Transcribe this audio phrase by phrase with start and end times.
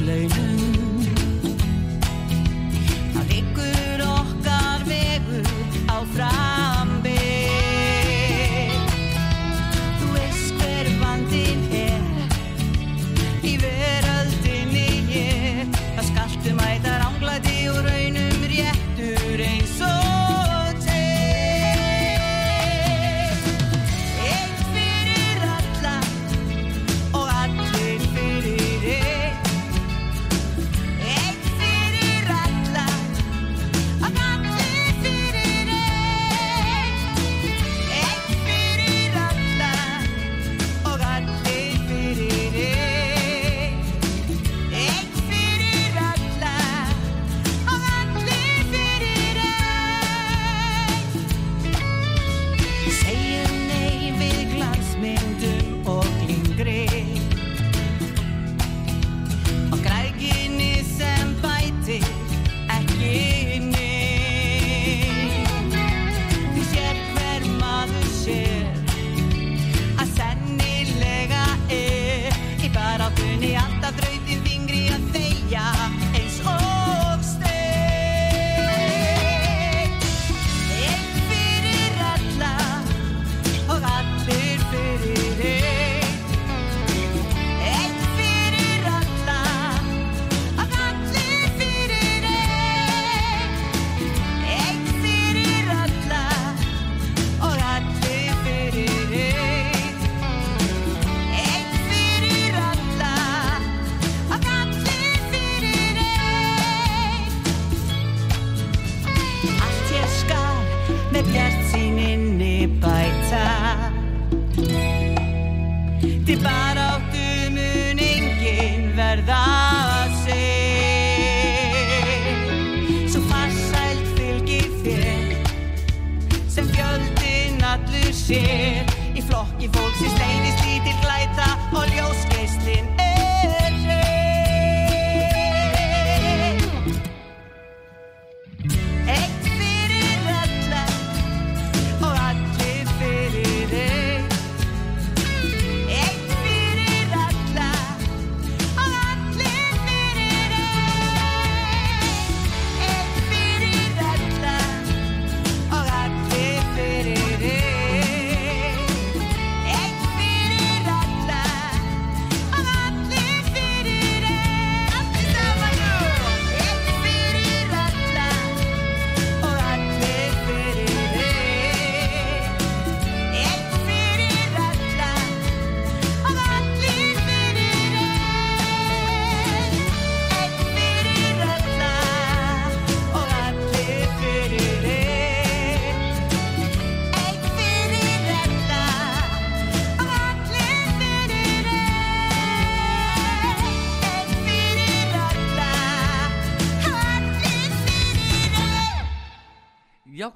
[0.00, 0.49] 累了。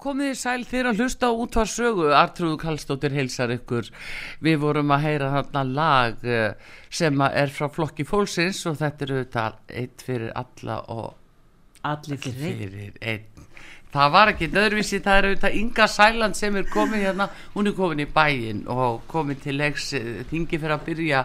[0.04, 3.88] Komið þið sæl þeirra að hlusta á útvarsögu, Artrúðu Kallstóttir heilsar ykkur.
[4.44, 9.20] Við vorum að heyra þarna lag eh, sem er frá flokki fólksins og þetta eru
[9.22, 11.12] þetta eitt fyrir alla og
[11.84, 13.48] Allir fyrir einn.
[13.94, 17.76] Það var ekki öðruvísi, það er auðvitað Inga Sæland sem er komin hérna, hún er
[17.76, 21.20] komin í bæinn og komin til leiks eh, þingi fyrir að byrja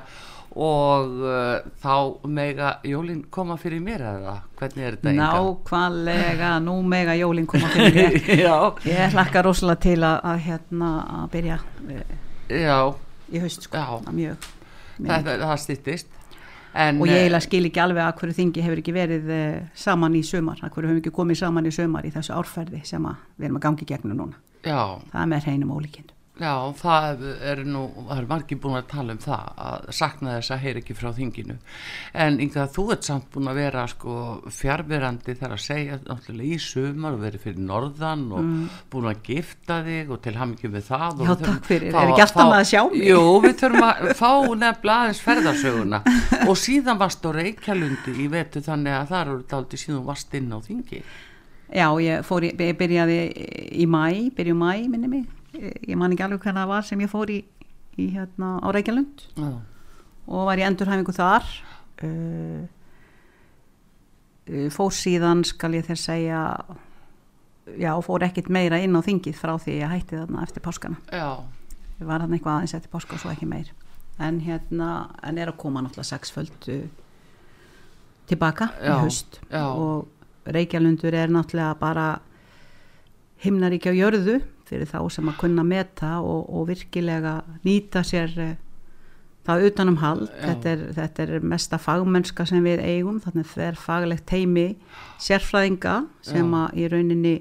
[0.57, 5.29] og uh, þá mega Jólin koma fyrir mér eða hvernig er þetta Inga?
[5.37, 8.17] Nákvæmlega, nú mega jólinn koma fyrir mér.
[8.45, 8.55] Já,
[8.89, 11.59] Ég hlakka rosalega til að, að, hérna, að byrja
[11.95, 12.15] eh,
[12.65, 12.79] já,
[13.29, 14.49] í haust sko, að mjög.
[15.05, 16.15] það, það stýttist.
[16.69, 19.55] En, og ég eh, eiginlega skil ekki alveg að hverju þingi hefur ekki verið uh,
[19.73, 23.07] saman í sömar, að hverju hefur ekki komið saman í sömar í þessu árferði sem
[23.37, 24.41] við erum að gangi gegnum núna.
[24.61, 26.11] Já, Það er með hreinum ólíkinn.
[26.39, 30.53] Já, það er nú, það er margir búin að tala um það að sakna þess
[30.55, 31.55] að heyra ekki frá þinginu
[32.23, 34.13] en Inga, þú ert samt búin að vera sko
[34.55, 38.47] fjárverandi þar að segja náttúrulega í sumar og verið fyrir norðan og
[38.93, 41.25] búin að gifta þig og til hamingjum við það Mm.
[41.27, 41.91] Já, takk fyrir.
[41.91, 43.03] fá Er ekki alltaf maður að sjá mig?
[43.09, 44.31] Jú, við þurfum að fá
[44.63, 45.99] nefnilega aðeins ferðarsöguna
[46.49, 50.53] og síðan varst á Reykjalundi í vetu þannig að það eru daldi síðan varst inn
[50.55, 51.01] á þingi
[51.69, 53.19] Já, ég, fór, ég byrjaði
[53.77, 57.09] í mæ, byrju mæ minni mig, ég man ekki alveg hvernig það var sem ég
[57.11, 57.39] fór í,
[57.99, 59.23] í hérna á Reykjalund.
[59.37, 59.49] Já,
[60.29, 61.47] og var í endurhæfingu þar.
[62.05, 62.67] Uh,
[64.49, 66.43] uh, fór síðan skal ég þér segja
[67.79, 71.01] já, fór ekkit meira inn á þingið frá því ég hætti þarna eftir páskana.
[71.11, 71.41] Já,
[71.99, 73.73] ég var þarna eitthvað aðeins eftir páska og svo ekki meir.
[74.19, 76.87] En hérna, en er að koma náttúrulega sexföld uh,
[78.29, 79.39] tilbaka í Já, haust.
[79.49, 79.63] já.
[79.65, 82.07] og Reykjalundur er náttúrulega bara
[83.43, 88.57] himnaríkja á jörðu fyrir þá sem að kunna meta og, og virkilega nýta sér uh,
[89.47, 90.27] það utanum hald.
[90.39, 93.21] Þetta er, þetta er mesta fagmennska sem við eigum.
[93.23, 94.67] Þannig það er faglegt teimi
[95.21, 95.95] sérfræðinga
[96.25, 96.59] sem Já.
[96.63, 97.35] að í rauninni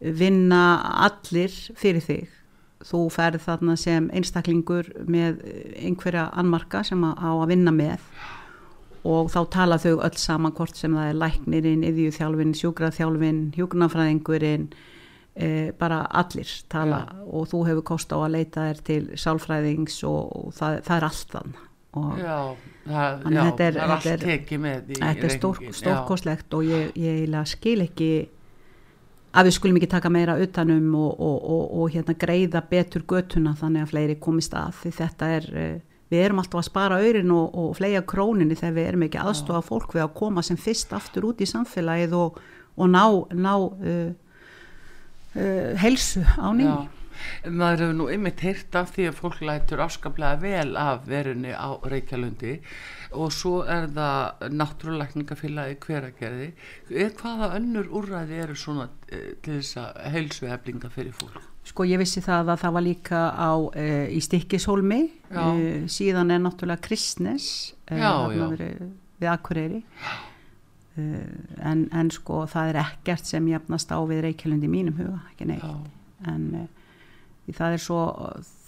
[0.00, 0.64] vinna
[1.06, 2.36] allir fyrir þig.
[2.80, 5.42] Þú ferð þarna sem einstaklingur með
[5.76, 8.06] einhverja annmarka sem að, á að vinna með
[9.04, 14.66] og þá tala þau öll saman hvort sem það er læknirinn, yðjúþjálfin, sjúkraþjálfin, hjúknafræðingurinn,
[15.36, 20.32] e, bara allir tala og þú hefur kost á að leita þér til sálfræðings og,
[20.36, 21.54] og það, það er allt þann
[22.00, 22.36] og já,
[22.86, 26.92] það, já, þetta er- það er allt tekið með þetta er stór, stórkostlegt og ég,
[26.94, 28.10] ég skil ekki
[29.30, 33.52] að við skulum ekki taka meira utanum og, og, og, og hérna greiða betur götuna
[33.58, 34.72] þannig að fleiri komist að.
[34.82, 35.76] Því þetta er, eh,
[36.10, 39.60] við erum alltaf að spara aurin og, og fleia króninni þegar við erum ekki aðstofa
[39.62, 42.40] fólk við að koma sem fyrst aftur út í samfélagið og,
[42.74, 43.04] og ná,
[43.38, 44.10] ná uh,
[45.34, 46.70] uh, helsu á nýj.
[46.70, 47.00] Já,
[47.50, 51.68] maður hefur nú einmitt heyrt af því að fólk lætur afskaplega vel af verunni á
[51.84, 52.56] Reykjalundi
[53.10, 56.48] og svo er það náttúrulækningafélagi hveragerði
[56.90, 61.40] er hvaða önnur úrræði eru svona eh, til þess að heilsu eflinga fyrir fólk
[61.70, 65.42] Sko ég vissi það að það var líka á uh, í Stikkishólmi Já.
[65.44, 68.46] uh, síðan er náttúrulega Kristnes uh, Já, já.
[69.20, 70.29] Við Akureyri uh,
[71.70, 75.48] en, en sko það er ekkert sem jafnast á við Reykjavlund í mínum huga, ekki
[75.50, 75.90] neitt.
[76.28, 76.68] En
[77.50, 78.00] því það er svo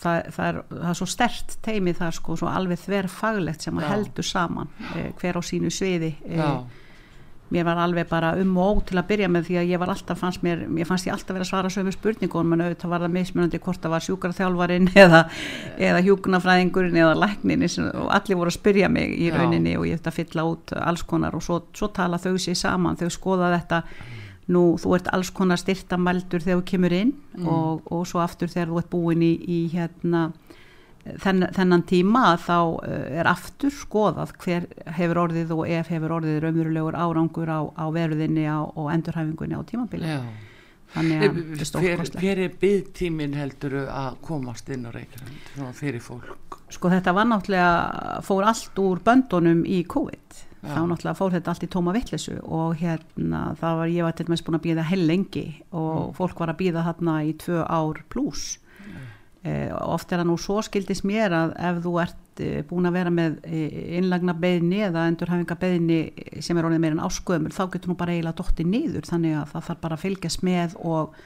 [0.02, 3.78] það, það, er, það er svo stert teimi það sko svo alveg þver faglegt sem
[3.78, 6.48] að heldur saman uh, hver á sínu sviði já,
[7.52, 9.92] mér var alveg bara um og ó til að byrja með því að ég var
[9.92, 13.04] alltaf fannst mér, mér fannst ég alltaf vera að svara sömu spurningun menn auðvitað var
[13.04, 15.22] það mismunandi hvort það var sjúkraþjálfarin eða,
[15.90, 19.36] eða hjúkunafræðingurinn eða læknin og allir voru að spyrja mig í Já.
[19.36, 22.58] rauninni og ég ætti að fylla út alls konar og svo, svo tala þau sér
[22.58, 23.84] saman þau skoða þetta
[24.52, 27.12] nú þú ert alls konar styrtamældur þegar þú kemur inn
[27.46, 30.30] og, og svo aftur þegar þú ert búin í, í hérna
[31.04, 32.56] þenn, þennan tíma þá
[32.86, 34.68] eh, er aftur skoðað hver
[34.98, 39.62] hefur orðið og ef hefur orðið raunverulegur árangur á, á veruðinni á, og endurhæfingunni á
[39.68, 40.16] tímabili.
[40.92, 42.20] Þannig að þetta er Hver, stórkostlegt.
[42.20, 46.58] hver er byggtíminn heldur að komast inn á Reykjavík svona fyrir fólk?
[46.72, 50.42] Sko þetta var náttúrulega fór allt úr böndunum í COVID.
[50.62, 50.76] Já.
[50.76, 54.26] þá náttúrulega fór þetta allt í tóma vittlesu og hérna það var ég var til
[54.28, 57.98] dæmis búin að býða hell lengi og fólk var að býða þarna í tvö ár
[58.12, 58.61] pluss eh,
[59.42, 63.12] oft er það nú svo skildist mér að ef þú ert eh, búin að vera
[63.14, 66.00] með eh, innlagna beðni eða endurhæfinga beðni
[66.38, 69.54] sem er orðið meira en ásköðumul þá getur nú bara eiginlega dotti niður þannig að
[69.54, 71.22] það þarf bara að fylgjast með og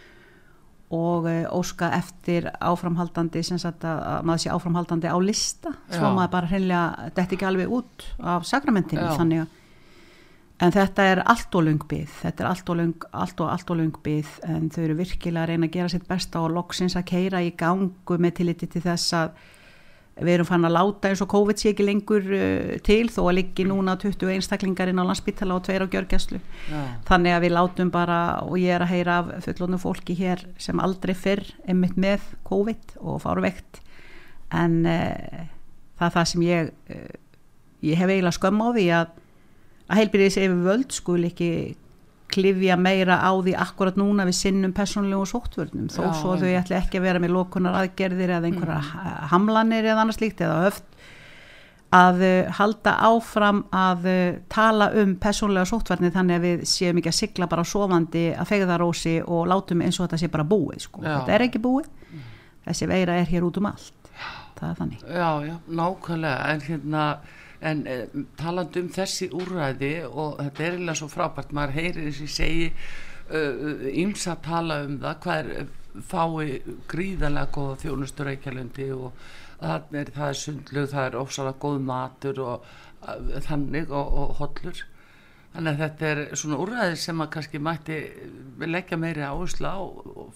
[0.96, 6.14] og óska eftir áframhaldandi sem sagt að, að maður sé áframhaldandi á lista svo Já.
[6.14, 9.16] maður bara hreinlega þetta ekki alveg út af sakramentinu Já.
[9.18, 9.56] þannig að
[10.62, 13.72] en þetta er allt og löng byð þetta er allt og löng, allt og, allt
[13.72, 16.96] og löng byð en þau eru virkilega að reyna að gera sitt besta og loksins
[16.96, 19.36] að keira í gangu með tilliti til þess að
[20.16, 23.34] við erum fann að láta eins og COVID sé ekki lengur uh, til þó að
[23.36, 26.40] liggi núna 20 einstaklingarinn á landsbytala og tveir á gjörgjæslu
[27.08, 30.80] þannig að við látum bara og ég er að heyra af fullónu fólki hér sem
[30.80, 33.82] aldrei fyrr einmitt með COVID og fárveikt.
[34.56, 35.44] En uh,
[36.00, 37.14] það er það sem ég uh,
[37.84, 39.14] ég hef eiginlega skömm á því að
[39.86, 41.50] að heilbyrðis yfir völd skul ekki
[42.32, 46.76] klifja meira á því akkurat núna við sinnum persónulegu sóttvörnum þó Já, svo þau ætli
[46.78, 49.28] ekki að vera með lokunar aðgerðir eða einhverja mm.
[49.32, 50.96] hamlanir eða annars líkt eða höft
[51.94, 57.12] að uh, halda áfram að uh, tala um persónlega sóttvarni þannig að við séum ekki
[57.12, 61.04] að sigla bara sofandi að fegðarósi og látum eins og þetta sé bara búið sko.
[61.06, 61.86] Þetta er ekki búið.
[62.66, 64.10] Þessi veira er hér út um allt.
[64.56, 65.02] Það er þannig.
[65.06, 66.50] Já, já, nákvæmlega.
[66.50, 67.02] En hérna
[67.60, 67.96] en e,
[68.36, 72.70] talandi um þessi úrræði og þetta er eiginlega svo frábært maður heyrir þessi segi
[73.26, 75.68] ímsa tala um það hvað er
[76.06, 76.60] fái
[76.90, 79.12] gríðanlega góða þjónustur Reykjalundi og
[79.60, 82.66] er, það er sundlug, það er ofsalega góð matur og
[83.06, 84.82] uh, þannig og, og hollur
[85.56, 87.96] þannig að þetta er svona úrræði sem að kannski mætti
[88.66, 89.78] leggja meiri áherslu á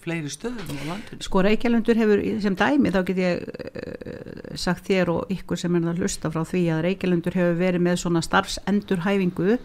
[0.01, 5.13] fleiri stöðum á landinu Sko Reykjalundur hefur sem dæmi þá get ég uh, sagt þér
[5.13, 9.59] og ykkur sem er að hlusta frá því að Reykjalundur hefur verið með svona starfsendurhæfingu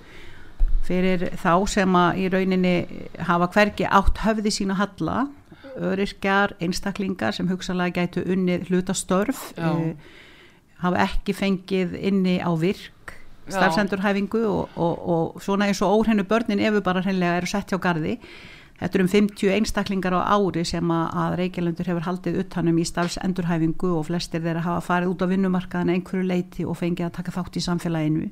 [0.87, 2.77] fyrir þá sem að í rauninni
[3.27, 5.27] hafa hvergi átt höfði sína halla
[5.77, 9.93] öryrkjar, einstaklingar sem hugsalega gætu unnið hlutastörf uh,
[10.83, 13.16] hafa ekki fengið inni á virk.
[13.49, 17.73] Starfsendurhæfingu og, og, og svona eins og óhrennu börnin ef við bara hreinlega eru sett
[17.73, 18.19] hjá gardi
[18.77, 22.85] Þetta er um 50 einstaklingar á ári sem að, að Reykjalandur hefur haldið utanum í
[22.85, 27.33] starfsendurhæfingu og flestir þeirra hafa farið út á vinnumarkaðan einhverju leiti og fengið að taka
[27.39, 28.29] þátt í samfélaginu.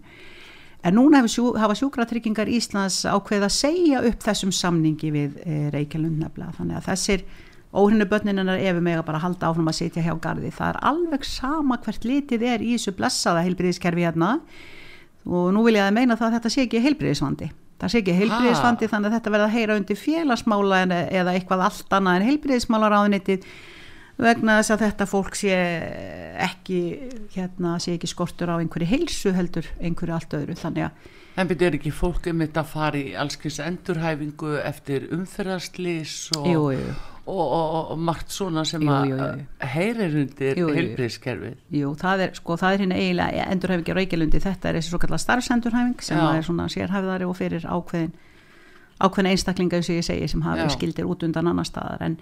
[0.84, 6.20] En núna sjú, hafa sjúkratryggingar Íslands ákveð að segja upp þessum samningi við e, Reykjaland
[6.20, 6.58] nefnilega.
[6.58, 7.24] Þannig að þessir
[7.72, 10.52] óhrinu börnininnar ef við bara halda áfram að sitja hjá gardi.
[10.52, 14.34] Það er alveg sama hvert litið er í þessu blessaða heilbriðiskerfi hérna
[15.24, 17.50] og nú vil ég að meina það að þetta sé ekki heilbriðisvandi.
[17.80, 21.96] Það sé ekki heilbriðisvandi þannig að þetta verða að heyra undir félagsmála eða eitthvað allt
[21.98, 23.48] annað en heilbriðismálaráðunitið
[24.24, 25.56] vegna þess að þetta fólk sé
[26.44, 26.80] ekki,
[27.34, 31.66] hérna, sé ekki skortur á einhverju heilsu heldur einhverju allt öðru þannig að En byrju
[31.66, 36.92] er ekki fólk um þetta að fara í allskins endurhæfingu eftir umferðarslýs og, jú, jú,
[37.24, 39.40] og, og, og margt svona sem Jú, að
[39.72, 40.68] heyrir undir Jú,
[41.74, 45.00] jú, það er, sko, það er hérna eiginlega endurhæfingi á Reykjalundi, þetta er þessi svo
[45.02, 48.14] kallar starfsendurhæfing sem er svona sérhæfðari og fyrir ákveðin
[49.02, 50.74] ákveðin einstaklinga eins og ég segi sem hafi Já.
[50.76, 52.04] skildir út undan annar staðar.
[52.06, 52.14] En,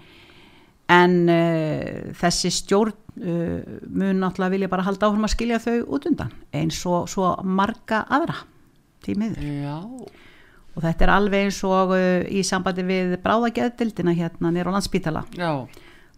[0.89, 3.59] en uh, þessi stjórn uh,
[3.93, 8.03] mun náttúrulega vilja bara halda áfram að skilja þau út undan eins og svo marga
[8.09, 8.41] aðra
[9.05, 9.77] tímiður Já,
[10.73, 15.25] og þetta er alveg eins og uh, í sambandi við bráðageðdildina hérna nýr á landspítala
[15.37, 15.65] já,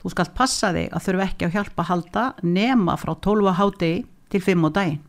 [0.06, 3.54] Þú skalt passa þig að þurfa ekki að hjálpa að halda nema frá 12 á
[3.58, 5.00] hádegi til 5 á daginn.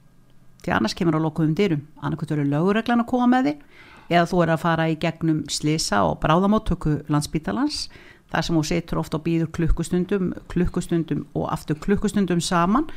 [0.64, 1.82] Því annars kemur á lokuðum dyrum.
[2.00, 3.60] Annarkvæmt eru lögurreglan að koma með þig
[4.06, 7.90] eða þú er að fara í gegnum slisa og bráðamóttöku landsbítalans
[8.32, 12.88] þar sem þú setur ofta og býður klukkustundum, klukkustundum og aftur klukkustundum saman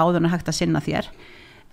[0.00, 1.10] áður en hægt að sinna þér.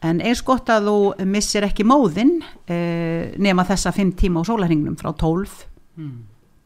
[0.06, 2.38] En eins gott að þú missir ekki móðinn
[2.72, 5.66] eh, nema þessa 5 tíma á sólarhingnum frá 12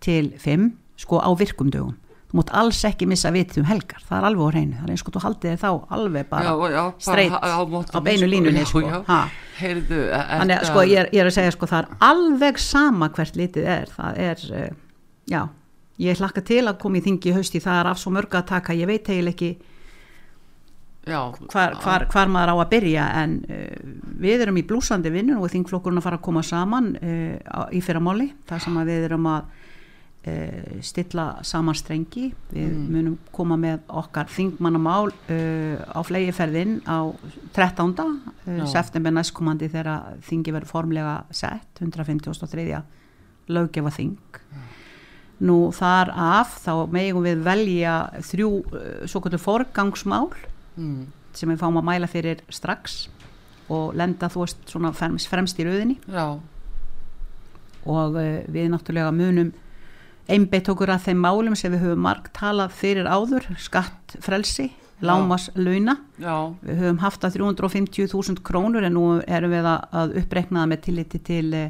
[0.05, 0.71] til 5
[1.01, 1.95] sko á virkum dögum.
[2.29, 4.93] Þú mútt alls ekki missa vitið um helgar það er alveg á hreinu, það er
[4.93, 7.57] eins og þú haldið þér þá alveg bara já, já, bara straight á,
[7.93, 8.85] á, beinu línunni sko.
[9.57, 13.09] Heyrðu, er þannig að sko ég ég er að segja sko það er alveg sama
[13.13, 13.91] hvert litið er.
[13.97, 14.71] Það er, uh,
[15.29, 15.41] já.
[16.01, 18.47] Ég hlakka til að koma í þingi í hausti það er af svo mörg að
[18.49, 19.51] taka, ég veit eiginlega ekki
[21.07, 21.19] já,
[21.51, 23.91] hvar, hvar, hvar maður á að byrja en uh,
[24.23, 28.31] við erum í blúsandi vinnun og þingflokkurinn að fara að koma saman uh, í fyrramáli,
[28.49, 35.11] þar sem við erum að uh, stilla saman strengi, við munum koma með okkar þingmannamál
[35.11, 37.11] á flegiferðin á
[37.55, 37.95] 13.
[37.97, 38.65] Uh, Já.
[38.77, 42.69] september næstkomandi þegar þingi verður formlega sett 153.
[43.51, 44.39] löggefa þing
[45.43, 47.93] Nú þar af þá megum við velja
[48.23, 48.49] þrjú
[49.09, 50.29] svo kvöldu forgangsmál
[50.75, 51.01] mm,
[51.37, 53.07] sem við fáum að mæla fyrir strax
[53.73, 56.37] og lenda þú veist svona fremst, fremst í rauðinni já,
[57.83, 59.51] og uh, við náttúrulega munum
[60.31, 64.69] einbeitt okkur að þeim málum sem við höfum marg talað fyrir áður skatt frelsi,
[65.03, 70.19] lámas launa já, við höfum haft að 350.000 krónur en nú erum við að, að
[70.23, 71.69] uppreiknaða með tilliti til uh,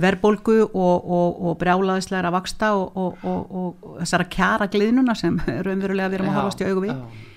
[0.00, 6.10] verbolgu og, og, og brjálaðislegra vaksta og, og, og, og þessara kjara gliðnuna sem raunverulega
[6.10, 6.96] við erum að já, horfast í augu við.
[6.98, 7.30] já.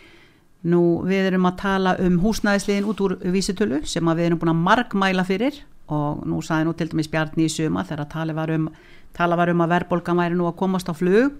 [0.68, 4.52] Nú við erum að tala um húsnæðisliðin út úr vísitölu sem að við erum búin
[4.52, 5.62] að margmæla fyrir
[5.94, 8.68] og nú saði nú til dæmis Bjarni í suma þegar tala var um,
[9.16, 11.38] tala var um að verðbólgan væri nú að komast á flug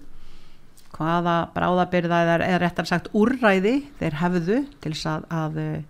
[0.96, 5.82] hvaða bráðabyrða eða réttar sagt úrræði þeir hefðu til að, að eh,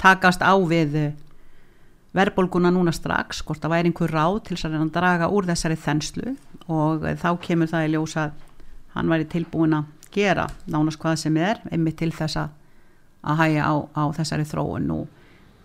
[0.00, 1.12] takast á við eh,
[2.16, 5.76] verðbólguna núna strax hvort það væri einhver ráð til þess að að draga úr þessari
[5.84, 6.36] þenslu
[6.72, 8.44] og eh, þá kemur það í ljós að
[8.96, 12.55] hann væri tilbúin að gera nánast hvað sem er einmitt til þess að
[13.26, 15.00] að hæja á, á þessari þróun nú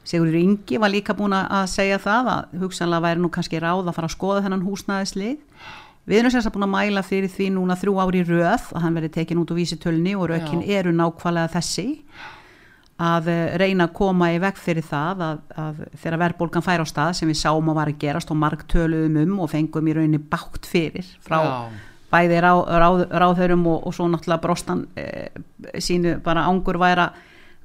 [0.02, 3.98] Sigurður Ingi var líka búin að segja það að hugsanlega væri nú kannski ráð að
[4.00, 5.66] fara að skoða þennan húsnæðislið
[6.10, 8.98] við erum sérst að búin að mæla fyrir því núna þrjú ári röð að hann
[8.98, 10.80] verði tekin út úr vísitölni og rökin Já.
[10.80, 11.86] eru nákvæmlega þessi
[13.02, 16.86] að eh, reyna að koma í veg fyrir það að, að þegar verðbólgan fær á
[16.90, 19.96] stað sem við sáum að var að gerast og marg töluðum um og fengum í
[19.98, 21.56] rauninni bátt fyrir frá Já.
[22.12, 22.52] bæði rá,
[22.84, 25.30] ráð, ráðhörum og, og svo náttúrulega brostan e,
[25.78, 27.12] sínu bara ángur væra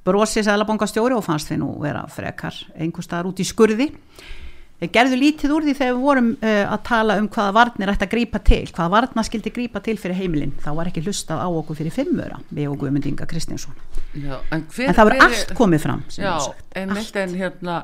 [0.07, 3.89] brosi sælabankastjóri og fannst við nú vera frekar einhver staðar út í skurði
[4.77, 8.05] þeir gerðu lítið úr því þegar við vorum uh, að tala um hvaða varnir ætti
[8.05, 10.51] að grípa til hvaða varna skildi grípa til fyrir heimilin.
[10.61, 13.73] Þá var ekki hlustað á okkur fyrir fimmöra við og Guðmund Inga Kristinsson
[14.17, 16.31] Já, en, en það er- allt komið fram Já,
[16.79, 17.15] en, Allt.
[17.21, 17.75] en hérna,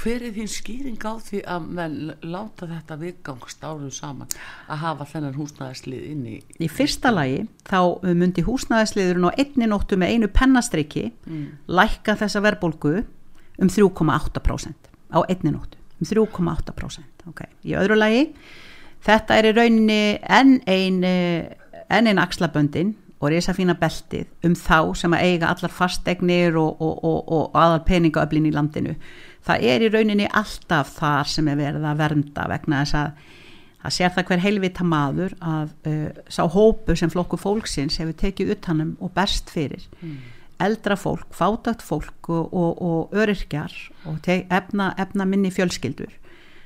[0.00, 4.30] hver er þín skýring á því að menn láta þetta viðgangst árum saman
[4.70, 7.80] að hafa þennan húsnæðislið inn í Í fyrsta lagi þá
[8.14, 11.08] myndi húsnæðisliðurinn á einni nóttu með einu pennastriki
[11.68, 12.94] lækka þessa verðbólgu
[13.60, 17.50] um 3,8% á einni nóttu um 3,8% okay.
[17.64, 18.26] í öðru lagi
[19.04, 21.54] þetta er í rauninni enn ein eh,
[21.92, 26.80] enn ein axlaböndin og risa fína beltið um þá sem að eiga allar fastegnir og,
[26.82, 28.96] og, og, og aðal peningaöflin í landinu.
[29.44, 33.32] Það er í rauninni alltaf þar sem er verið að vernda vegna þess að
[33.84, 38.54] það sér það hver heilvita maður að uh, sá hópu sem flokku fólksins hefur tekið
[38.56, 39.84] utanum og berst fyrir
[40.64, 43.74] eldra fólk, fátagt fólk og, og, og öryrkjar
[44.10, 46.12] og efna, efna minni fjölskyldur.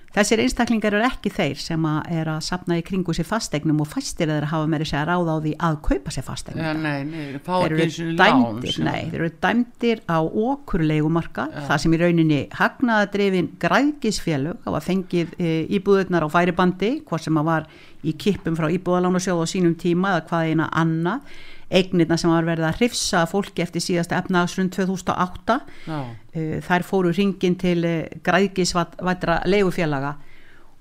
[0.09, 3.91] Þessir einstaklingar eru ekki þeir sem að er að sapna í kringu sér fastegnum og
[3.91, 7.19] fæstir þeir hafa meiri segja ráð á því að kaupa sér fastegnum Já, nei, nei,
[7.45, 13.53] þeir eru og dæmdir, nei, þeir eru dæmdir á okurleigumarka, það sem í rauninni hagnaðadrifin
[13.61, 17.69] græðgisfélög hafa fengið e, íbúðurnar á færibandi, hvað sem að var
[18.01, 22.69] í kippum frá íbúðalánasjóð á sínum tíma eða hvað eina annað eignirna sem var verið
[22.69, 25.59] að hrifsa fólki eftir síðasta efnaðsrund 2008
[25.89, 30.15] Já, uh, þær fóru ringin til uh, græðgisvætra leigufélaga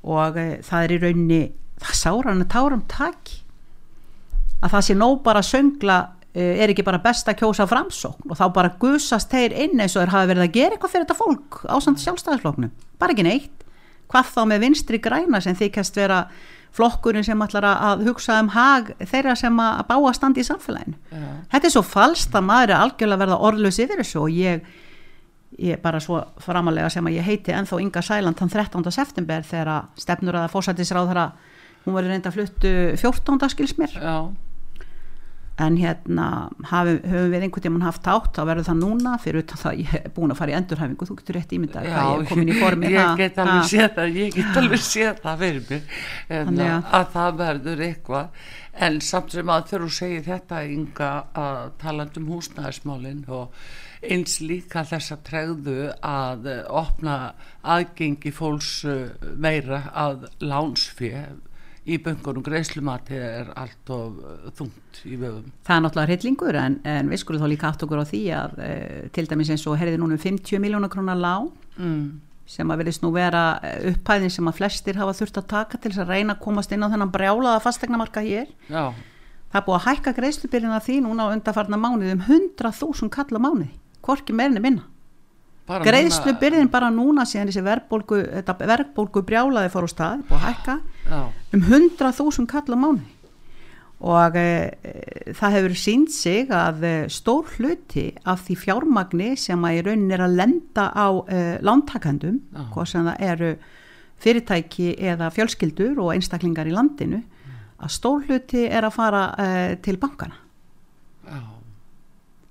[0.07, 1.41] og uh, það er í rauninni
[1.77, 3.41] það sáran að táram taki.
[4.63, 5.97] Að það sé nóg bara að söngla
[6.37, 10.03] er ekki bara best að kjósa framsókn og þá bara gusast þeir inn eins og
[10.03, 13.63] þeir hafa verið að gera eitthvað fyrir þetta fólk á samt sjálfstæðisfloknum, bara ekki neitt.
[14.11, 16.19] Hvað þá með vinstri græna sem þykjast vera
[16.77, 20.45] flokkurinn sem ætlar að- að hugsa um hag þeirra sem að bá að standa í
[20.45, 24.21] samfélaginu já, þetta er svo falskt að maður er algjörlega að verða orðlaus yfir þessu
[24.21, 24.61] og ég,
[25.57, 28.91] ég bara svo framalega sem að ég heiti ennþá Inga Sæland þann 13.
[28.91, 31.27] september þegar að stefnur að fósættisráð þeirra
[31.87, 33.49] hún verður reynda að fluttu 14.
[33.49, 34.15] skils mér já,
[35.57, 36.25] en hérna
[36.69, 39.79] hafi, höfum við einhvern tímann haft átt þá verður það núna fyrir utan það að
[39.81, 42.51] ég er búin að fara í endurhæfingu þú getur rétt ímyndað hvað ég er komin
[42.53, 45.81] í formi ég get alveg séð það ég get alveg séð það fyrir mér
[46.29, 48.29] en Þannig að, að- að það verður eitthvað.
[48.77, 53.55] En samt sem að þegar þú segir þetta Inga að talandi um húsnæðismálin og
[54.05, 57.15] eins líka þessa tregðu að opna
[57.65, 59.07] aðgengi fólks eh,
[59.41, 61.09] meira að lánsfé
[61.87, 66.77] í böngunum greiðslumati er allt of eh, þungt í vöfum það er náttúrulega hryllingur en,
[66.83, 68.71] en við skulum þá líka átt okkur á því að e,
[69.15, 71.47] til dæmis eins og herði núna um 50 miljónar krónar lán
[71.77, 72.01] mm.
[72.49, 75.93] sem að verðist nú vera eh, upphæðin sem að flestir hafa þurft að taka til
[75.93, 78.51] þess að reyna að komast inn á þennan brjálaða fastegnamarka hér.
[78.67, 78.91] já,
[79.47, 83.39] Það er búið að hækka greiðslubyrðina því núna á undarfarna mánuði um 100.000 kall á
[83.39, 83.69] mánuði,
[84.03, 84.83] hvorki meirinni minna.
[85.67, 90.75] bara Greiðslubyrðin bara núna síðan þessi verðbólgu, brjálaði fór á stað, búið að hækka
[91.09, 91.21] já,
[91.53, 93.13] um 100.000 kall á mánuði.
[93.97, 99.79] Og e, það hefur sínt sig að e, stór hluti af því fjármagni sem að
[99.79, 102.61] í raunin er að lenda á e, lántakandum, Já.
[102.75, 103.51] hvað sem það eru
[104.21, 107.23] fyrirtæki eða fjölskyldur og einstaklingar í landinu
[107.77, 109.23] að stór hluti er að fara
[109.85, 110.39] til bankana
[111.21, 111.41] já,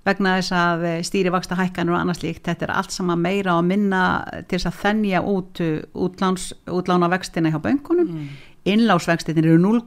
[0.07, 4.03] vegna þess að stýrivaksta hækkanur og annars líkt, þetta er allt sama meira og minna
[4.47, 5.61] til þess að þennja út
[6.77, 8.13] útlána vextina hjá bönkunum.
[8.13, 8.29] Mm.
[8.73, 9.81] Innlásvextin eru 0,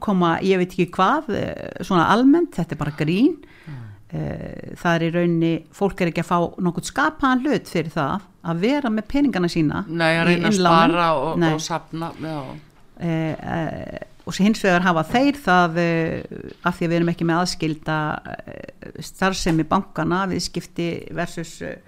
[0.46, 3.38] ég veit ekki hvað eh, svona almennt, þetta er bara grín.
[3.68, 3.86] Mm.
[4.74, 8.62] það er í rauninni fólk er ekki að fá nokkuð skapaðan hlut fyrir það að
[8.64, 14.38] vera með peningana sína nei að reyna að spara og, og sapna eh, eh, og
[14.38, 17.98] hins vegar hafa þeir það eh, af því að við erum ekki með aðskilda
[18.32, 21.78] eh, starfsemi bankana viðskipti versus eh,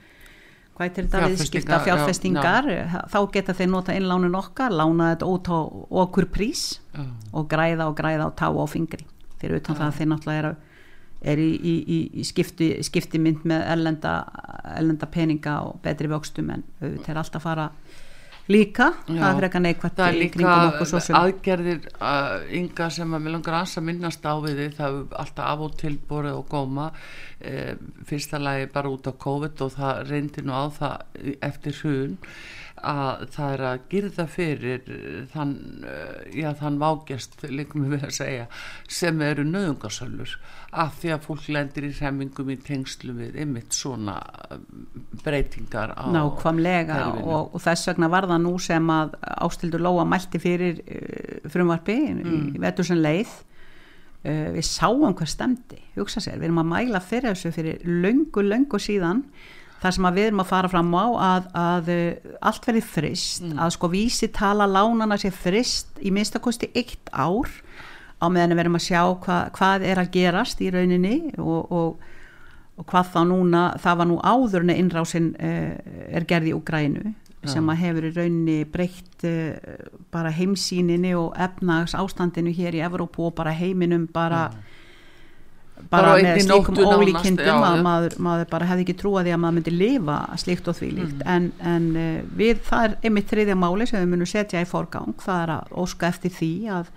[0.77, 1.21] hvað er þetta?
[1.23, 2.69] Fjárfestingar, viðskipta já, fjárfestingar?
[2.73, 5.59] eh, þá geta þeir nota innlánin okkar lána þetta út á
[6.03, 9.07] okkur prís já, og græða og græða á tá og fingri.
[9.43, 10.55] Fyrir utan það að þeir náttúrulega eru
[11.23, 11.75] er í, í,
[12.19, 14.15] í, skipti, skipti mynd með ellenda,
[14.75, 17.69] ellenda peninga og betri vöxtum en þeir alltaf fara
[18.51, 19.19] líka, Já.
[19.19, 23.59] það er fyrir eitthvað neikvætt það er líka aðgerðir uh, ynga sem að mér langar
[23.59, 26.89] aðeins að minnast á við þið það er alltaf af og til borið og góma.
[27.43, 27.75] Uh,
[28.09, 32.19] fyrsta lagi bara út á COVID og það reyndi nú á það eftir hrun
[32.83, 35.53] að það er að girða fyrir eh, þann,
[35.87, 38.47] uh, já, þann vágjast líkum við að segja
[38.91, 40.35] sem eru nöðungasölur
[40.83, 44.17] af því að fólk lendir í hremmingum í tengslu við ymmit svona
[44.49, 44.59] eh,
[45.23, 47.25] breytingar á Nákvæmlega kerfinu.
[47.29, 49.17] og, og þess vegna var það nú sem að
[49.47, 52.53] Ástildur Lóa mælti fyrir uh, frumvarpi mm.
[52.57, 53.41] í vetur sem leið
[54.23, 58.79] við sáum hvað stemdi hugsa sér, við erum að mæla fyrir þessu fyrir löngu, löngu
[58.79, 59.25] síðan
[59.83, 63.75] það sem við erum að fara fram á að, að uh, allt verði frist að
[63.77, 67.51] sko vísi tala lánana sé frist í minnstakosti eitt ár
[68.23, 72.05] á meðan við erum að sjá hva, hvað er að gerast í rauninni og, og,
[72.79, 75.75] og hvað þá núna það var nú áður en innrásin uh,
[76.13, 79.57] er gerð í Úgrænu sem að hefur í rauninni breytt uh,
[80.15, 84.72] bara heimsýninni og efnags ástandinu hér í Evrópu og bara heiminum bara Bara á
[85.91, 89.57] bara með slíkum ólíkindum já, að maður, maður bara hefði ekki trúað því að maður
[89.59, 93.89] myndi lifa slíkt og því líkt en, en uh, við, það er einmitt þriðja máli
[93.89, 95.17] sem við munum setja í forgang.
[95.23, 96.91] Það er að óska eftir því að,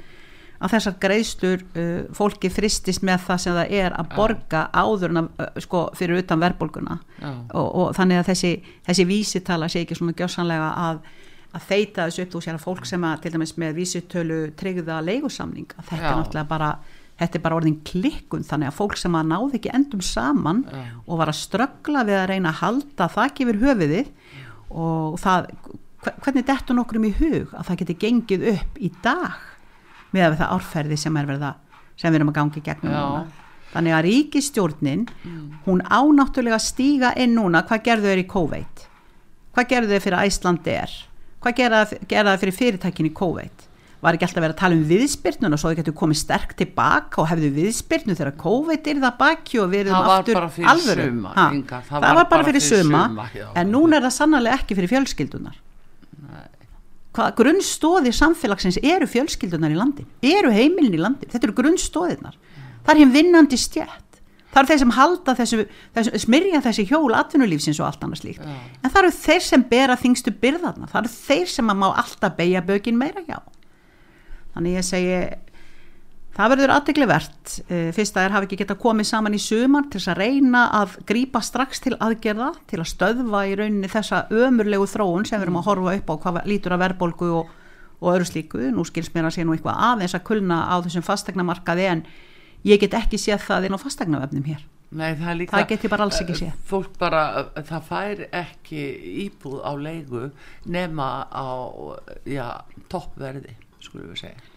[0.59, 5.21] að þessar greiðslur uh, fólki fristist með það sem það er að borga áður en
[5.23, 6.99] að, uh, sko, fyrir utan verðbólguna.
[7.25, 8.55] Og, og þannig að þessi,
[8.89, 11.05] þessi vísitala sé ekki svona gjössanlega að
[11.55, 12.31] að þeita þessu upp.
[12.33, 16.17] Þú sér að fólk sem að til dæmis með vísitölu tryggða leigusamning að þetta er
[16.19, 16.71] náttúrulega bara
[17.19, 20.82] þetta er bara orðin klikkun þannig að fólk sem að náði ekki endum saman Já.
[21.08, 24.10] og var að ströggla við að reyna að halda þakk yfir höfuðið
[24.75, 25.47] og það,
[26.04, 29.38] hve- hvernig dettur nokkrum í hug að það geti gengið upp í dag
[30.15, 31.54] með að það árferði sem er verða
[31.95, 33.25] sem við erum að gangi gegnum núna?
[33.75, 35.01] Þannig að ríkistjórnin
[35.65, 38.84] hún ánáttúrulega stíga inn núna hvað gerðu þeir í COVID
[39.56, 40.93] hvað gerðu þeir fyrir Æslandir
[41.43, 43.64] hvað gera, gera þeir fyrir fyrirtækin í COVID
[44.05, 47.29] var ekki alltaf verið að tala um viðspyrnuna svo þau getur komið sterk tilbaka og
[47.31, 50.39] hefðu viðspyrnu þegar COVID er það baki og við erum Það var aftur
[50.73, 51.05] alvöru.
[51.11, 53.03] suma, Ha, Inga, það, var bara fyrir suma,
[53.35, 53.47] já.
[53.55, 55.61] en núna er það sannlega ekki fyrir fjölskyldunar
[57.15, 60.03] hvað grunnstóðir samfélagsins eru fjölskyldunar í landi
[60.35, 62.35] eru heimilin í landi, þetta eru grunnstóðirnar
[62.83, 64.19] það er hinn vinnandi stjætt
[64.51, 65.61] það eru þeir sem halda þessu,
[65.95, 68.51] þessu smyrja þessi hjól atvinnulífsins og allt annars líkt Já.
[68.83, 72.35] en það eru þeir sem bera þingstu byrðarna það eru þeir sem að má alltaf
[72.37, 73.39] beigja bökin meira hjá
[74.55, 75.17] þannig ég segi
[76.35, 77.53] það verður aðdeglivert
[77.95, 80.97] fyrst að þær hafi ekki geta komið saman í sumar til þess að reyna að
[81.07, 85.61] grípa strax til aðgerða til að stöðva í rauninni þessa ömurlegu þróun sem við erum
[85.61, 87.55] að horfa upp á hvað lítur að verðbólgu og,
[88.01, 88.63] og öðru slíku.
[88.75, 92.05] Nú skils mér að sé nú eitthvað aðeins að kulna á þessum fastegnamarkaði en
[92.67, 94.65] ég get ekki séð það inn á fastegnavefnum hér.
[94.95, 96.57] Nei, það, líka, Það get ég bara alls ekki eh, séð.
[96.69, 98.83] Fólk bara, eh, það fær ekki
[99.25, 100.27] íbúð á leigu
[100.71, 101.47] nema á,
[102.29, 102.45] já,
[102.91, 104.51] toppverði, skulum við segja.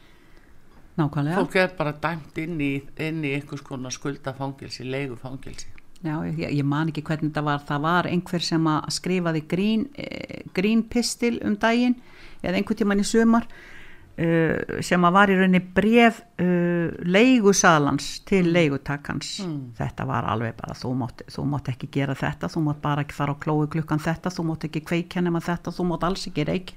[0.98, 1.38] nákvæmlega.
[1.38, 5.70] Fólk er bara dæmt inn í, inn í einhvers konar skuldafangilsi, leigufangilsi.
[6.02, 7.64] Já, ég, ég man ekki hvernig þetta var.
[7.66, 11.96] Það var einhver sem að skrifaði grín, eh, grín pistil um daginn
[12.42, 13.48] eða einhvern tíman í sumar
[14.18, 19.32] uh, sem að var í rauninni bref uh, leigusalans til leigutakans.
[19.78, 23.18] Þetta var alveg bara þú mátt, þú mátt ekki gera þetta þú mátt bara ekki
[23.18, 26.46] fara á klói klukkan þetta þú mátt ekki kveikja nema þetta þú mátt alls ekki
[26.46, 26.74] reik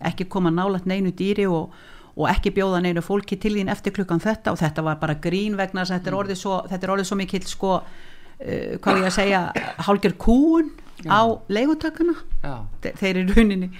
[0.00, 1.74] ekki koma nálægt neinu dýri og,
[2.16, 5.56] og ekki bjóða neinu fólki til þín eftir klukkan þetta og þetta var bara grín
[5.58, 8.98] vegna þess að þetta er orðið svo, þetta er orðið svo mikill sko uh, hvað
[9.02, 9.44] ég að segja
[9.88, 10.72] hálgjör kúun
[11.10, 13.70] á leigutakana Já, Þe- þeir eru rauninni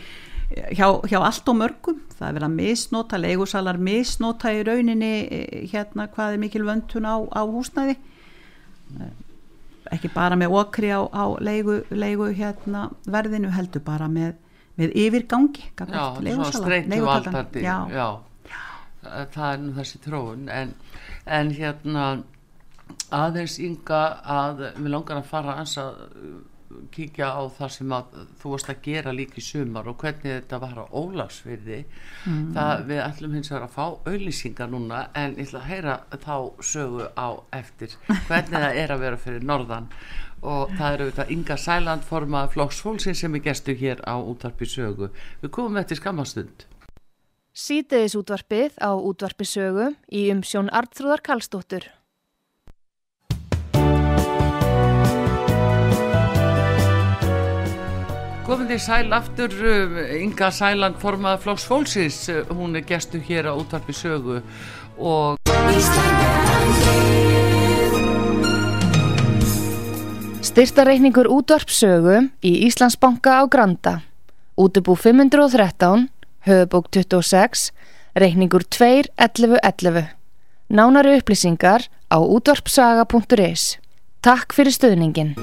[0.75, 1.97] hjá, hjá allt og mörgum.
[2.15, 7.07] Það er verið að misnota, leigusalar misnota í rauninni eh, hérna hvað er mikil vöntun
[7.09, 7.97] á, á húsnæði.
[9.01, 9.13] Eh,
[9.97, 14.35] ekki bara með okri á, á leigu, leigu hérna verðinu heldur bara með,
[14.79, 17.33] með yfirgangi já, svona leigusala, streytu leigutakan.
[17.33, 17.63] valdandi.
[17.63, 18.09] já, já.
[19.05, 20.75] Það- er nú þessi tróun, en,
[21.27, 22.07] en hérna
[23.15, 26.35] aðeins ynga að við langar að fara ans að uh,
[26.91, 30.59] kíkja á það sem að þú varst að gera líka í sumar og hvernig þetta
[30.59, 31.85] var á Ólafsfyrði
[32.57, 36.35] það við ætlum hins vegar að fá auðlýsingar núna en ég ætla að heyra þá
[36.73, 37.29] sögu á
[37.61, 37.95] eftir
[38.27, 39.87] hvernig það er að vera fyrir norðan
[40.45, 45.11] og það eru þetta Inga Sæland formað flokksfólksinn sem er gestu hér á útarpi sögu.
[45.43, 46.69] Við komum eftir skammastund
[47.55, 51.87] Sítiðis útvarpið á útvarpi sögu í umsjón Artrúðar Karlsdóttur.
[58.45, 62.19] Komið þið sæl aftur, um, Inga Sæland formað Flóks Fólksins,
[62.51, 64.43] hún er gestu hér á útvarpi sögu
[64.99, 65.39] og
[70.55, 74.07] Styrtareikningur útvarpsögu í Íslandsbanka á Granda.
[74.55, 76.07] Útubú 513,
[76.47, 77.73] höfubók 26,
[78.15, 80.15] reikningur 2.11.11.
[80.71, 83.83] Nánari upplýsingar á útvarpsaga.is.
[84.23, 85.35] Takk fyrir stöðningin.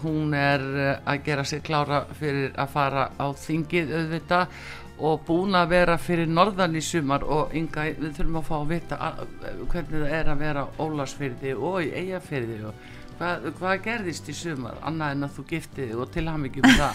[0.00, 4.56] hún er uh, að gera sig klára fyrir að fara á þingið auðvitað
[4.96, 8.70] og búin að vera fyrir norðan í sumar og Inga, við þurfum að fá að
[8.70, 9.24] vita að,
[9.72, 12.86] hvernig það er að vera á Ólasfyrði og í Eyjafyrði og
[13.18, 16.80] hvað, hvað gerðist í sumar annað en að þú giftið og til ham ekki um
[16.80, 16.94] það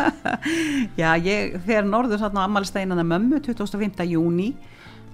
[1.00, 4.04] Já, ég fer norður þarna á ammælsteinana mömmu 25.
[4.10, 4.50] júni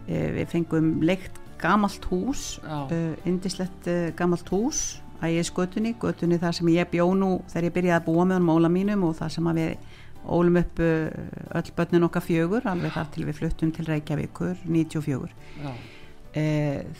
[0.08, 2.90] eh, við fengum leikt gamalt hús uh,
[3.28, 7.66] indislegt uh, gamalt hús að ég er skötunni, götunni þar sem ég bjó nú þegar
[7.68, 10.83] ég byrjaði að búa með honum óla mínum og þar sem að við ólum upp
[10.83, 11.09] uh,
[11.59, 15.30] öll börnin okkar fjögur alveg þar til við fluttum til Reykjavíkur 94
[15.64, 15.72] já,
[16.35, 16.44] e,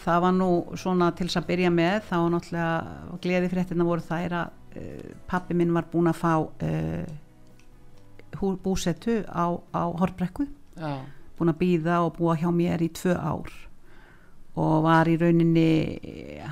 [0.05, 4.07] það var nú svona til þess að byrja með þá var náttúrulega gleði fréttina voru
[4.07, 4.87] þær að e,
[5.31, 6.73] pappi minn var búin að fá e,
[8.41, 10.49] hú, búsetu á, á Hortbrekku
[11.39, 13.53] búin að býða og búa hjá mér í tvö ár
[14.59, 15.69] og var í rauninni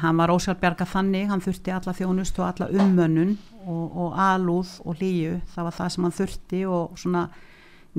[0.03, 3.35] hann var ósjálfbjarga þannig hann þurfti alla þjónust og alla ummönnun
[3.67, 7.25] og, og alúð og líu það var það sem hann þurfti og svona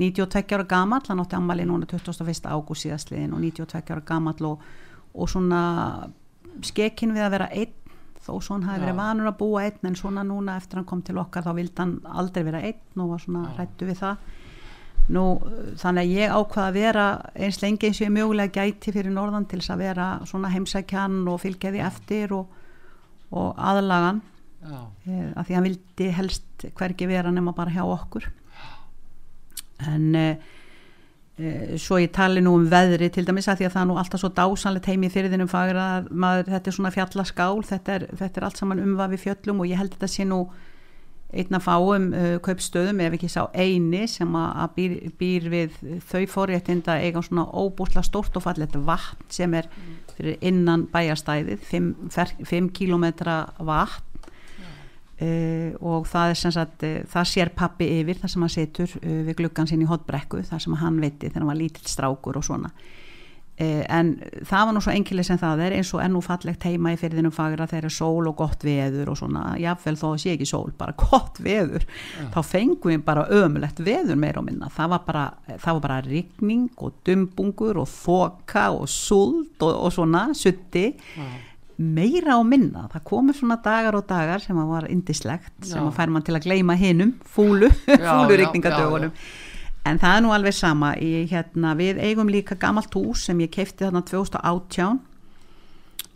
[0.00, 2.46] 92 ára gamall, hann átti ammali núna 21.
[2.48, 4.64] ágúst síðastliðin og 92 ára gamall og,
[5.12, 5.60] og svona
[6.64, 7.76] skekkin við að vera einn
[8.20, 11.02] þó svo hann hafi verið vanur að búa einn en svona núna eftir hann kom
[11.04, 13.52] til okkar þá vildi hann aldrei vera einn og var svona Já.
[13.58, 14.32] hrættu við það
[15.10, 15.24] Nú,
[15.80, 19.48] þannig að ég ákvaða að vera eins lengi eins og ég mögulega gæti fyrir norðan
[19.50, 22.52] til þess að vera svona heimsækjan og fylgja því eftir og,
[23.34, 24.20] og aðlagan.
[24.60, 28.28] Já, eh, af því hann vildi helst hvergi vera nema bara hjá okkur.
[29.88, 30.48] En eh,
[31.40, 33.98] eh, svo ég tali nú um veðri til dæmis að því að það er nú
[33.98, 38.10] alltaf svo dásanlegt heim í fyrirðinum fagur að maður, þetta er svona fjallaskál þetta er,
[38.20, 40.44] þetta er allt saman umvafi fjöllum og ég held þetta sé nú
[41.30, 46.22] einn að fáum uh, kaupstöðum ef ekki sá eini sem að býr, býr við þau
[46.30, 49.70] forréttinda eiga svona óbúslega stórt og fallet vatn sem er
[50.16, 51.66] fyrir innan bæjarstæðið
[52.50, 54.06] 5 kilometra vatn.
[55.20, 58.94] Uh, og það er sem sagt uh, það sér pappi yfir þar sem hann setur
[59.02, 62.38] uh, við gluggan sinn í hotbrekku þar sem hann veitti þegar hann var lítill strákur
[62.40, 62.70] og svona
[63.60, 64.12] en
[64.48, 67.34] það var nú svo engileg sem það er eins og ennú fallegt heima í fyrðinum
[67.34, 69.44] fagra þegar er sól og gott veður og svona.
[69.60, 71.84] Jáfnvel þó sé ekki sól, bara gott veður.
[72.32, 75.26] Þá fengum við bara ömulegt veður meira og minna, það var bara
[75.58, 81.28] það var bara rigning og dumbungur og þoka og sult og, og svona sutti já,
[81.80, 85.94] meira og minna, það komur svona dagar og dagar sem að var indislegt sem að
[85.96, 89.14] fær mann til að gleyma hinum fúlu, Já, fúlu já, rigningadögunum
[89.88, 90.94] en það er nú alveg sama.
[91.00, 95.00] Í, hérna, við eigum líka gamalt hús sem ég keifti þarna 2018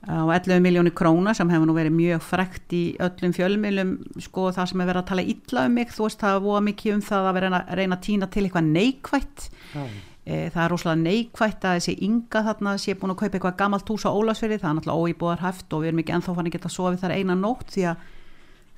[0.05, 4.67] á 11 miljónir króna sem hefur nú verið mjög frekt í öllum fjölmilum sko það
[4.69, 5.95] sem er verið að tala illa um mig.
[5.95, 8.69] Þú veist það var mikið um það að vera að reyna að týna til eitthvað
[8.75, 9.49] neikvætt.
[9.73, 9.87] Já,
[10.25, 13.91] E, það er rosalega neikvætt að þessi ynga þarna sé búin að kaupa eitthvað gamalt
[13.93, 16.55] hús á Ólasfyrði, það er náttúrulega óýbúðar hæft og við erum ekki ennþá fann að
[16.55, 18.07] geta sofið þar eina nótt því að,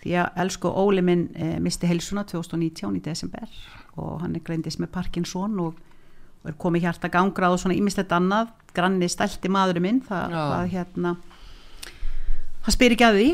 [0.02, 3.48] því að elsku Óli minn e, misti heilsuna 2019 í desember
[3.96, 5.76] og hann er greindist með Parkinson og,
[6.42, 10.72] og er komið hjarta gangrað og svona ímislegt annað, granni stælti maðurinn minn, það, það
[10.74, 11.16] hérna
[12.66, 13.28] það spyr ekki að því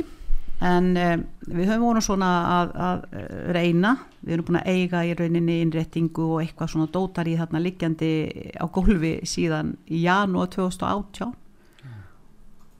[0.63, 3.93] en um, við höfum voru svona að, að eh, reyna.
[4.23, 8.11] Við erum búin að eiga í rauninni innréttingu og eitthvað svona dótar í þarna liggjandi
[8.55, 11.33] á gólfi síðan í janúar 2018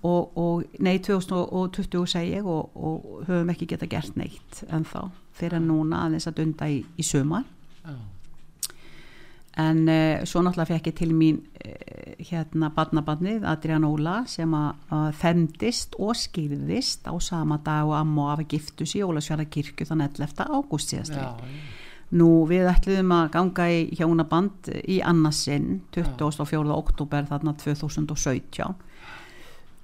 [0.03, 5.11] og, og nei 2020 segi ég og, og höfum ekki geta gert neitt en þá
[5.37, 7.47] fyrir en núna aðeins að dunda í, í sumar.
[7.83, 7.95] Já,
[9.63, 14.97] en uh, svo náttúrulega fekk ég til mín uh, hérna badnabarnið Adrián Óla sem að
[14.97, 19.45] að femdist og skýrðist á sama dag og amma og afi giftu sig í Ólasfjara
[19.45, 20.47] kirkju þann 11.
[20.49, 21.37] ágúst síðast já,
[22.13, 26.61] Nú við ætluðum að ganga í hjónaband í annarsinn 24.
[26.75, 28.75] oktober þarna 2017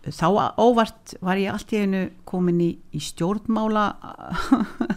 [0.07, 0.27] þá
[0.61, 3.87] óvart var ég allt í einu komin í, í stjórnmála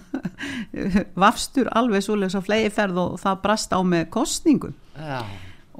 [1.24, 5.24] vafstur alveg svoleiðis á flegiferð og það brast á með kostningum já,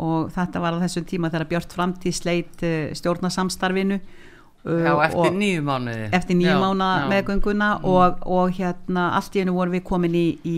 [0.02, 2.66] og þetta var á þessum tíma þegar Björt framtíð sleit
[2.98, 7.06] stjórnarsamstarfinu uh, já, eftir nýju mánuði eftir nýju Já, mánu já.
[7.06, 7.14] Mm.
[7.16, 10.58] meðgönguna og, og hérna allt í hennu vorum við komin í, í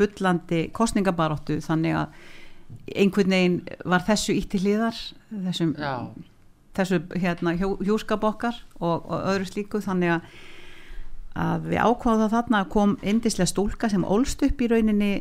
[0.00, 2.20] bullandi kostningabaróttu þannig að
[2.96, 3.56] einhvern veginn
[3.88, 4.96] var þessu ítti hliðar
[5.30, 6.08] þessum, já,
[6.76, 10.32] þessu hérna, hjú, hjúskap okkar og, og öðru slíku þannig að,
[11.44, 15.12] að við ákváðum þarna að kom indislega stúlka sem ólst upp í rauninni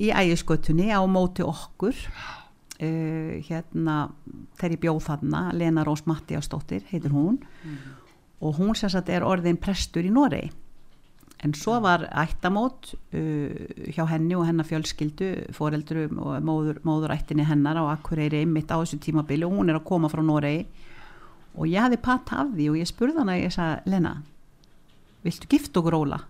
[0.00, 1.96] í ægiskötunni á móti okkur.
[2.80, 4.06] Uh, hérna
[4.56, 7.36] þegar ég bjóð þarna Lena Rós Mattiastóttir heitir hún.
[8.40, 10.48] Og hún sagt er orðin prestur í Noregi
[11.40, 17.80] en svo var ættamót uh, hjá henni og hennar fjölskyldu foreldrum og móður, móðurættinni hennar
[17.80, 20.66] á Akureyri einmitt á þessu tímabili og hún er að koma frá Noregi.
[21.58, 24.18] Og ég hafði patt af því og ég spurði hana ég sagði, Lena
[25.24, 26.20] viltu gifta okkur Óla?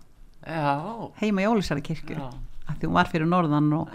[0.41, 2.17] Já, heima í Ólisara kirkju
[2.71, 3.91] af því hún var fyrir norðan og,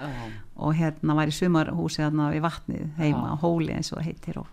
[0.62, 4.50] og hérna var í sumarhúsi þarna við vatnið heima, hóli eins og heitir og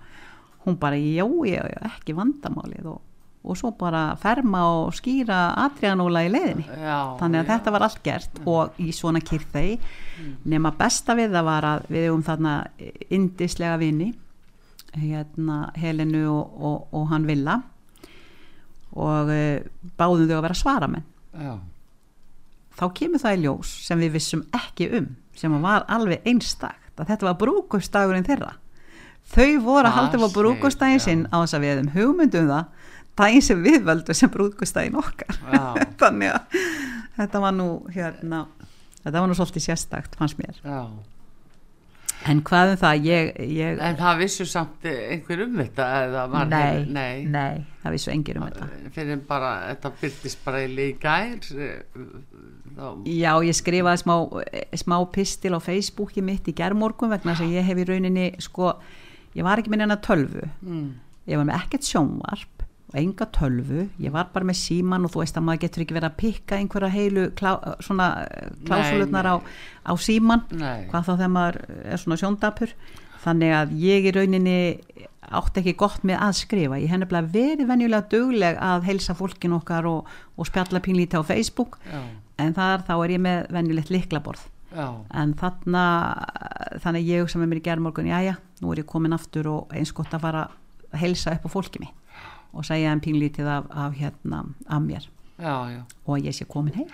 [0.63, 2.87] hún bara, já, já, já, ekki vandamálið.
[2.93, 3.01] Og,
[3.43, 6.65] og svo bara ferma og skýra Adrianóla í leiðinni.
[6.67, 7.49] Já þannig að já.
[7.51, 9.79] þetta var allt gert og í svona kyrþei
[10.47, 12.55] nema besta við það var að við um þarna
[13.09, 14.13] indislega vini
[14.93, 17.59] hérna Helenu og, og, og hann Villa.
[18.93, 19.61] Og uh,
[19.97, 21.05] báðum þau að vera svaramenn.
[21.33, 21.55] Já,
[22.77, 27.09] þá kemur það í ljós sem við vissum ekki um sem var alveg einstakt að
[27.09, 28.51] þetta var brúkustagurinn þeirra.
[29.33, 30.29] Þau voru að Það halda á
[30.99, 31.03] já.
[31.07, 32.82] sinn á þess að við hefum hugmyndum það
[33.19, 35.39] daginn sem við völdum sem brúkustaginn okkar.
[35.53, 35.63] Já,
[36.01, 36.61] þannig að
[37.17, 38.45] þetta var nú hérna
[39.03, 40.61] þetta var nú svolítið sérstakt fannst mér.
[40.63, 40.79] Já.
[42.31, 46.47] en hvað um það ég, ég En það vissu samt einhver um þetta eða var
[46.51, 48.69] nei, nei, nei, það vissu engir um þetta.
[48.95, 54.15] Fyrir bara, þetta byrtist bara í leikær þá, Já, ég skrifaði smá,
[54.81, 58.77] smá pistil á Facebooki mitt í gerðmorgun vegna þess að ég hef í rauninni sko,
[59.35, 60.47] ég var ekki með neina tölvu.
[60.63, 60.89] Mm,
[61.29, 62.52] ég var með ekkert sjónvarp
[63.01, 66.09] enga tölvu, ég var bara með síman og þú veist að maður getur ekki verið
[66.09, 67.51] að pikka einhverja heilu klá,
[67.83, 68.09] svona
[68.67, 69.35] klásulutnar á,
[69.89, 72.75] á síman nei, hvað þá þegar maður er svona sjóndapur.
[73.23, 74.57] Þannig að ég í rauninni
[75.33, 76.81] átti ekki gott með að skrifa.
[76.83, 81.23] Ég henni bara verið venjulega dugleg að heilsa fólkin okkar og, og spjalla pínlíti á
[81.23, 81.79] Facebook.
[81.87, 82.01] Já,
[82.41, 84.87] en þar þá er ég með venjulegt liklaborð já,
[85.21, 85.85] en þarna
[86.83, 89.93] þannig ég sem er mér í gerðmorgun jæja, nú er ég komin aftur og eins
[89.95, 90.45] gott að fara
[90.91, 91.93] að heilsa upp á fólki mig
[92.53, 95.09] og segja þeim pínlítið af, af hérna af mér.
[95.41, 95.83] Já, já.
[96.05, 96.89] Og að ég sé komin heim.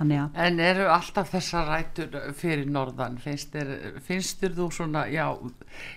[0.00, 5.26] Þannig að En eru alltaf þessar rætur fyrir norðan, finnst þér, þú svona, já,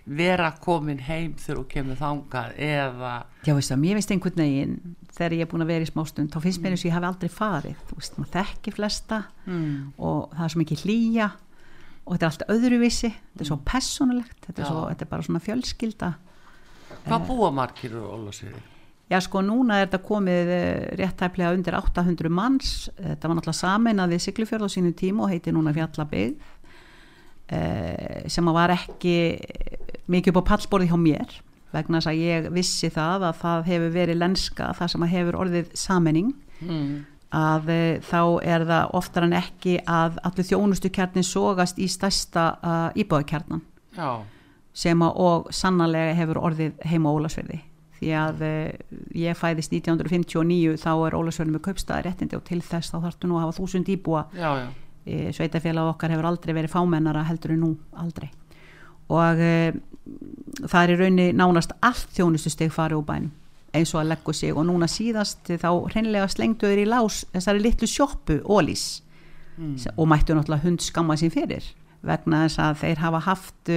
[0.04, 3.14] vera komin heim þegar þú kemur þangað eða,
[3.46, 4.76] Já, veistu, mér finnst einhvern veginn
[5.14, 7.10] þegar ég er búin að vera í smástund þá finnst mér eins og ég hafi
[7.14, 7.88] aldrei farið.
[7.88, 11.30] Þú veist, maður þekki flesta mm, og það er svo mikið hlýja
[12.04, 13.14] og þetta er allt öðruvísi.
[13.14, 16.14] Þetta er svo personulegt, þetta er, svo, þetta er bara svona fjölskylda.
[17.08, 18.73] Hvað búa margir úr Ólasviði?
[19.12, 22.74] Já, sko, núna er þetta komið eh, réttæflega undir 800 manns.
[22.96, 26.38] Þetta var náttúrulega sameinað við Siglufjörð á sínu tíma og heiti núna Fjallabygg
[27.52, 29.16] eh, sem var ekki
[30.12, 31.36] mikið upp á pallborði hjá mér
[31.74, 35.72] vegna þess að ég vissi það að það hefur verið lenska, það sem hefur orðið
[35.84, 36.28] sameining.
[36.62, 36.92] Mm,
[37.34, 37.72] að
[38.06, 42.44] þá er það oftar en ekki að allir þjónustu kjarnin sogast í stærsta
[42.94, 43.64] íbáðkjarnan
[44.74, 47.64] sem að og sannarlega hefur orðið heima Ólasverði
[48.04, 48.54] því að e,
[49.24, 53.38] ég fæðist 1959 þá er Ólasverði með kaupstaði réttindi og til þess þá þarftu nú
[53.40, 54.26] að hafa þúsund íbúa.
[54.38, 54.66] Já, já,
[55.06, 57.72] e, sveitafélag okkar hefur aldrei verið fámennara heldur en nú
[58.04, 58.30] aldrei.
[59.14, 59.54] Og e,
[60.66, 63.32] það er í raunni nánast allt þjónustu steg farið úr bænum
[63.74, 64.54] eins og að leggu sig.
[64.54, 69.02] Og núna síðast þá hreinlega slengdu þeir í lás þessari litlu sjoppu Ólís
[69.58, 71.72] mm, og mættu náttúrulega hund skamma sín fyrir
[72.06, 73.72] vegna þess að þeir hafa haft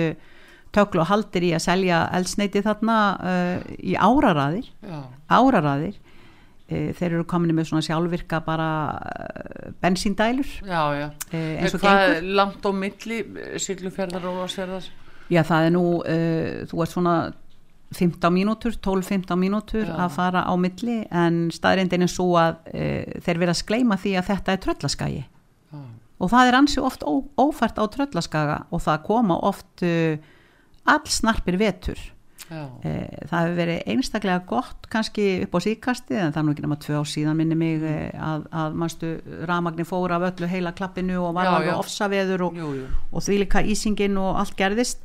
[0.67, 4.69] uh, töklu og haldir í að selja eldsneiti þarna uh, í áraraðir.
[4.83, 4.99] Já,
[5.39, 5.97] áraraðir.
[6.67, 10.53] Uh, þeir eru komin með svona sjálfvirka bara uh, bensíndælur.
[10.67, 11.09] Já, já.
[11.31, 12.15] uh, eins og gengur.
[12.19, 13.23] er langt á milli
[13.63, 14.89] Siglufjörðar og Ólasverðar?
[15.31, 17.17] Já, það er nú, uh, þú ert svona
[17.95, 19.95] 15 mínútur, 12-15 mínútur Já.
[19.95, 24.15] að fara á milli en staðrindin er svo að uh, þeir verða að skleima því
[24.19, 25.25] að þetta er tröllaskagi.
[26.17, 29.85] Og það er ansi oft ó, ófært á tröllaskaga og það koma oft
[30.87, 32.01] uh, allsnarpir vetur.
[32.47, 32.69] Uh,
[33.27, 36.77] það hefur verið einstaklega gott kannski upp á síkasti en það er nú ekki nema
[36.79, 39.11] tvö ár síðan minni mig uh, að, að mannstu
[39.51, 42.61] ramagni fóra af öllu heila klappinu og var alveg ofsaveður og,
[43.11, 45.03] og því líka ísingin og allt gerðist.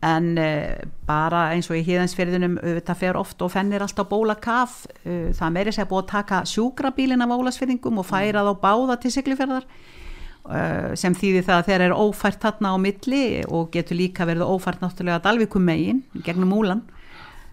[0.00, 4.86] En uh, bara eins og í híðansferðinum þetta fer oft og fennir allt á bólakaf
[4.88, 8.96] uh, það er meiri sér búið að taka sjúkrabílin af ólasferðingum og færa þá báða
[9.02, 9.99] til Siglufjörðar uh,
[10.98, 14.80] sem þýðir það að þeir eru ófært þarna á milli og getur líka verið ófært
[14.82, 16.56] náttúrulega dalvikum megin gegnum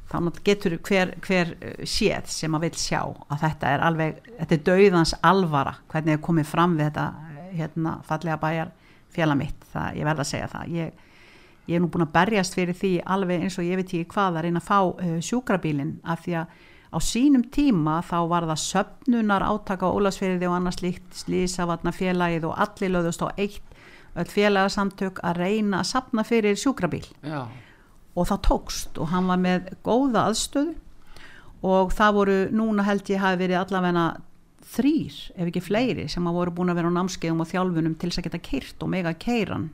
[0.08, 4.22] þá náttúrulega getur hver, hver uh, séð sem að vil sjá að þetta er alveg,
[4.40, 7.08] þetta er dauðans alvara hvernig er komið fram við þetta
[7.58, 8.72] hérna fallega bæjar
[9.14, 9.68] fjalla mitt.
[9.72, 10.74] Það, ég verð að segja það.
[10.78, 11.06] Ég,
[11.68, 14.40] ég er nú búin að berjast fyrir því alveg eins og ég veit ekki hvað
[14.40, 18.64] að reyna að fá uh, sjúkrabílinn af því að á sínum tíma þá var það
[18.64, 23.64] söpnunar átaka á Ólasfeyriði og annars líkt slísavatna félagið og allir lögðust á eitt
[24.18, 27.06] öll félagasamtök að reyna að sapna fyrir sjúkrabíl.
[27.22, 27.46] Já,
[28.18, 30.74] og það tókst og hann var með góða aðstöðu
[31.68, 34.06] og það voru, núna held ég hafi verið allavega
[34.68, 38.10] þrýr, ef ekki fleiri sem að voru búin að vera á námskeiðum og þjálfunum til
[38.10, 39.70] þess að geta keirt og mega keiran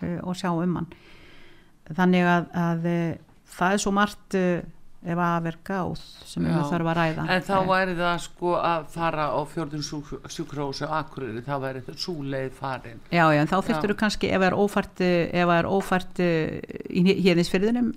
[0.00, 0.88] uh, og sjá um hann.
[1.90, 4.62] Þannig að, að uh, það er svo margt uh,
[5.00, 5.86] ef að verka á
[6.28, 6.64] sem við Já.
[6.70, 7.22] þarf að ræða.
[7.32, 9.84] En þá Eh, væri það sko að fara á fjörðun
[10.28, 13.00] sjúkrósu Akureyri, þá væri þetta súleið farin.
[13.10, 15.70] Já, já, en þá þurftur þú kannski ef það er ófært, eh, ef það er
[15.72, 16.60] ófært eh,
[16.90, 17.88] í hérnisfyrðinum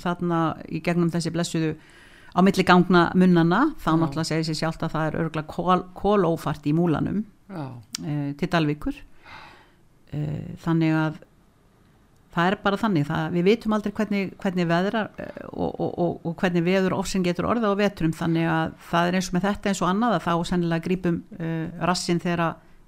[0.00, 1.76] þarna í gegnum þessi blessuðu
[2.36, 3.96] á milli gangna munnana þá Já.
[4.00, 7.24] náttúrulega segir sér sjálft að það er örgulega kól, kólófært í múlanum
[8.04, 8.96] e, til Dalvíkur.
[10.12, 11.20] E, þannig að
[12.36, 16.14] það er bara þannig, það, við vitum aldrei hvernig, hvernig veðrar eh, og, og, og,
[16.28, 18.14] og hvernig veður ofsinn getur orða á vetrum.
[18.16, 21.20] Þannig að það er eins og með þetta eins og annað að þá sennilega grípum
[21.40, 22.44] uh, rassin þegar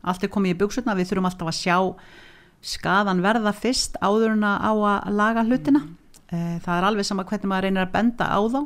[0.09, 1.79] allt er komið í buksutna við þurfum alltaf að sjá
[2.69, 5.85] skadan verða fyrst áður en að á að laga hlutina.
[6.29, 8.61] Uh, það er alveg sama hvernig maður reynir að benda á þá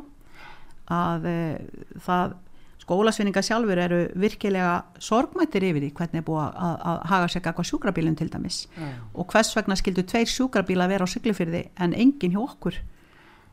[0.93, 2.39] að uh, það
[2.83, 7.69] skólasvinninga sjálfur eru virkilega sorgmættir yfir því hvernig er búið að, að haga sig eitthvað
[7.69, 8.63] sjúkrabílun til dæmis.
[8.77, 8.89] Já.
[9.13, 12.79] og hvers vegna skildu tveir sjúkrabíla vera á Siglufyrði en engin hjá okkur?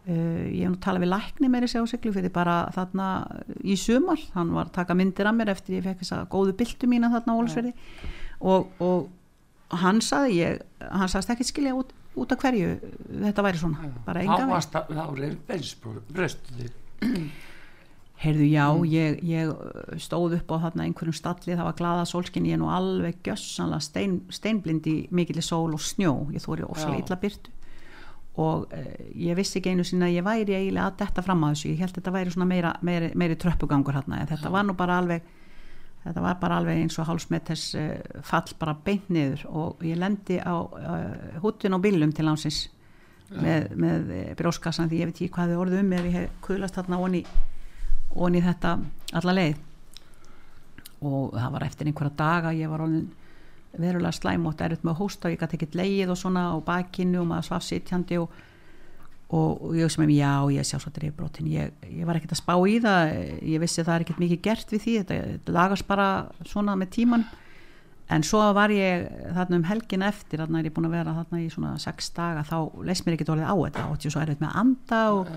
[0.09, 3.07] Uh, ég hef nú talað við lækni meiri sig á Siglufyrði bara þarna
[3.63, 4.23] í sumar.
[4.35, 7.37] Hann var að taka myndir af mér eftir ég fekk þessa góðu byltu mína þarna
[7.37, 7.75] á Ólsfyrði
[8.41, 12.73] og, og hann saði ég hann sagðist ekki skilja út, út af hverju
[13.27, 14.57] þetta væri svona, bara enga veginn
[18.21, 22.49] Heyrðu, já, ég, ég uh, stóð upp á þarna einhverjum stalli, það var glaða sólskinn,
[22.51, 26.99] ég er nú alveg gjössanlega stein, steinblind í mikilli sól og snjó, ég þóri óslega
[26.99, 27.05] Já.
[27.05, 27.57] illa byrtu
[28.41, 31.55] og uh, ég vissi ekki einu sinni að ég væri eiginlega að detta fram að
[31.55, 34.77] þessu, ég held að þetta væri svona meira, meiri, meiri tröppugangur hérna, þetta var nú
[34.79, 35.25] bara alveg,
[36.05, 39.47] þetta var bara alveg eins og hálsmeters uh, fall bara beint niður.
[39.51, 42.69] Og ég lendi á uh, húttin á bílum til lánsins
[43.31, 46.37] með, með eh, brjóskassan því ég veit ekki hvað þið orðið um ef ég hef
[46.47, 47.21] kuðlast þarna onni
[48.17, 48.77] og í þetta
[49.21, 49.57] alla leið.
[51.01, 53.09] Og það var eftir einhverja daga ég var orðin
[53.79, 57.29] verulega slæmótt erut með hósta og ég gæti ekkert leið og svona á bakinu og
[57.31, 58.33] maður svaf sitjandi og,
[59.31, 62.43] og, og ég sem að já ég sé svo drifbrotin ég, ég var ekkert að
[62.43, 63.13] spá í það
[63.47, 66.09] ég vissi að það er ekkert mikið gert við því þetta lagast bara
[66.51, 67.27] svona með tíman
[68.11, 69.07] en svo var ég
[69.37, 72.45] þarna um helgin eftir þarna er ég búin að vera þarna í svona sex daga
[72.49, 72.57] þá
[72.89, 73.87] leist mér ekkert orðið á þetta.
[73.91, 75.33] Og svo er þetta með að anda og,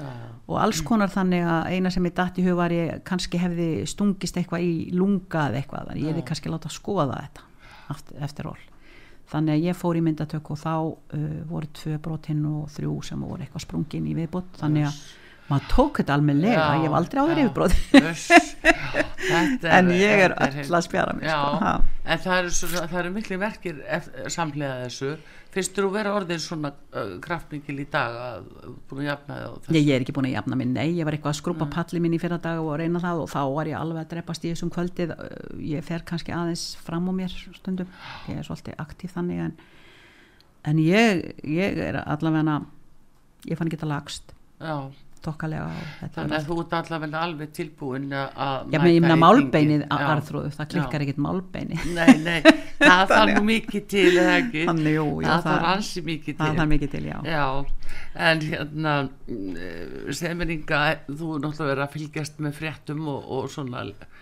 [0.49, 3.71] og alls konar þannig að eina sem ég datt í hug var ég kannski hefði
[3.89, 7.49] stungist eitthvað í lunga eða eitthvað þannig ég hefði kannski láta að skoða þetta
[8.23, 8.61] eftir, ról
[9.33, 13.21] þannig að ég fór í myndatök og þá uh, voru tvö brotinn og þrjú sem
[13.23, 14.97] voru eitthvað sprungin í viðbútt þannig að
[15.49, 17.53] maður tók þetta almennilega, Já, ég hef aldrei áður þetta
[19.77, 21.47] en ég er öll að spjara mig Já, sko,
[22.03, 23.75] en það eru, það eru miklu verkir
[24.33, 25.11] samhliða þessu.
[25.53, 26.77] Finnst þú að vera orðin svona uh,
[27.21, 28.47] kraftmikil í dag að
[28.89, 29.33] búin að jafna
[29.67, 31.99] þig Ég, er ekki búin að jafna minn, nei, ég var eitthvað að skrúpa palli
[32.01, 34.49] minn í fyrra dag og reyna það og þá var ég alveg að dreppast í
[34.53, 35.09] þessum kvöldið.
[35.69, 37.89] Ég fer kannski aðeins fram á mér stundum,
[38.31, 39.53] ég er svolítið aktív þannig en,
[40.71, 42.57] en ég, ég er allavega
[43.45, 44.33] ég fann ekki þetta lagst.
[44.63, 44.89] Já,
[45.23, 49.85] þetta þannig að þú ert allavega alveg tilbúin að Já, ég meina málbeinið.
[49.87, 50.07] Já.
[50.13, 51.07] arþróðu, það klikkar Já.
[51.07, 52.39] ekkit málbeini Nei, nei,
[52.81, 56.71] það þarf nú mikið til Þannig, jú, jú, það þarf ansi mikið til það er
[56.73, 57.17] mikið til, já.
[57.33, 57.45] Já,
[58.29, 58.95] en hérna
[60.13, 64.12] semeringa, þú er náttúrulega að fylgjast með fréttum og, og svona eh,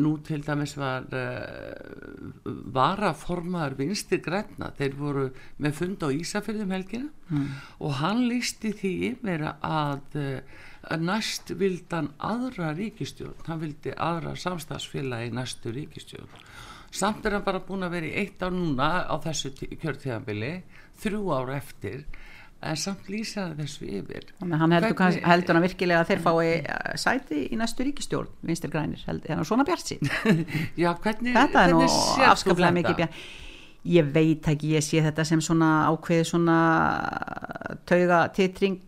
[0.00, 5.26] nú til dæmis var uh, varaformaður vinstir græna, þeir voru
[5.62, 7.46] með fund á Ísafjörðum helgina Mm.
[7.86, 14.32] og hann lísti því yfir að, uh, næst vildi hann aðra ríkistjórn hann vildi aðra
[14.34, 16.26] samstagsfélagi næstu ríkistjórn
[16.90, 20.50] samt er hann bara búin að vera í eitt ár núna á þessu kjörtíðanbili
[21.04, 22.02] þrjú ár eftir
[22.62, 26.22] en samt lýsa hann þessu yfir Þannig hann heldur, Hvernig- heldur hann virkilega að þeir
[26.26, 30.10] fái eh, sæti í næstu ríkistjórn, vinstir grænir, heldur hann svona bjart sín.
[30.82, 31.86] Já, hvernig, þetta er nú
[32.28, 33.22] afskaplega mikið bjart.
[33.88, 36.56] Ég veit ekki, ég sé þetta sem svona ákveði svona
[37.88, 38.82] tauga titring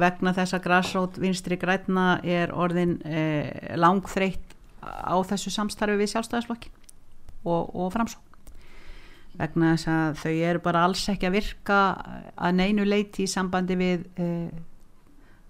[0.00, 6.72] vegna þess að græsrót vinstri græna er orðin eh, langþreytt á þessu samstarfi við sjálfstæðisflokki
[7.44, 8.33] og, og framsókn
[9.38, 11.78] vegna þess að þau eru bara alls ekki að virka
[12.34, 14.50] að neinu leiti í sambandi við eh,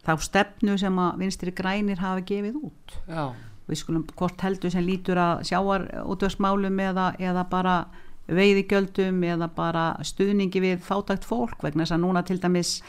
[0.04, 2.96] þá stefnu sem að vinstri grænir hafa gefið út.
[3.08, 3.24] Já,
[3.68, 7.76] við skulum hvort heldur sem lítur að sjáar útvörsmálum eða, eða bara
[8.28, 12.84] veiðigjöldum eða bara stuðningi við fátækt fólk vegna þess að núna til dæmis e,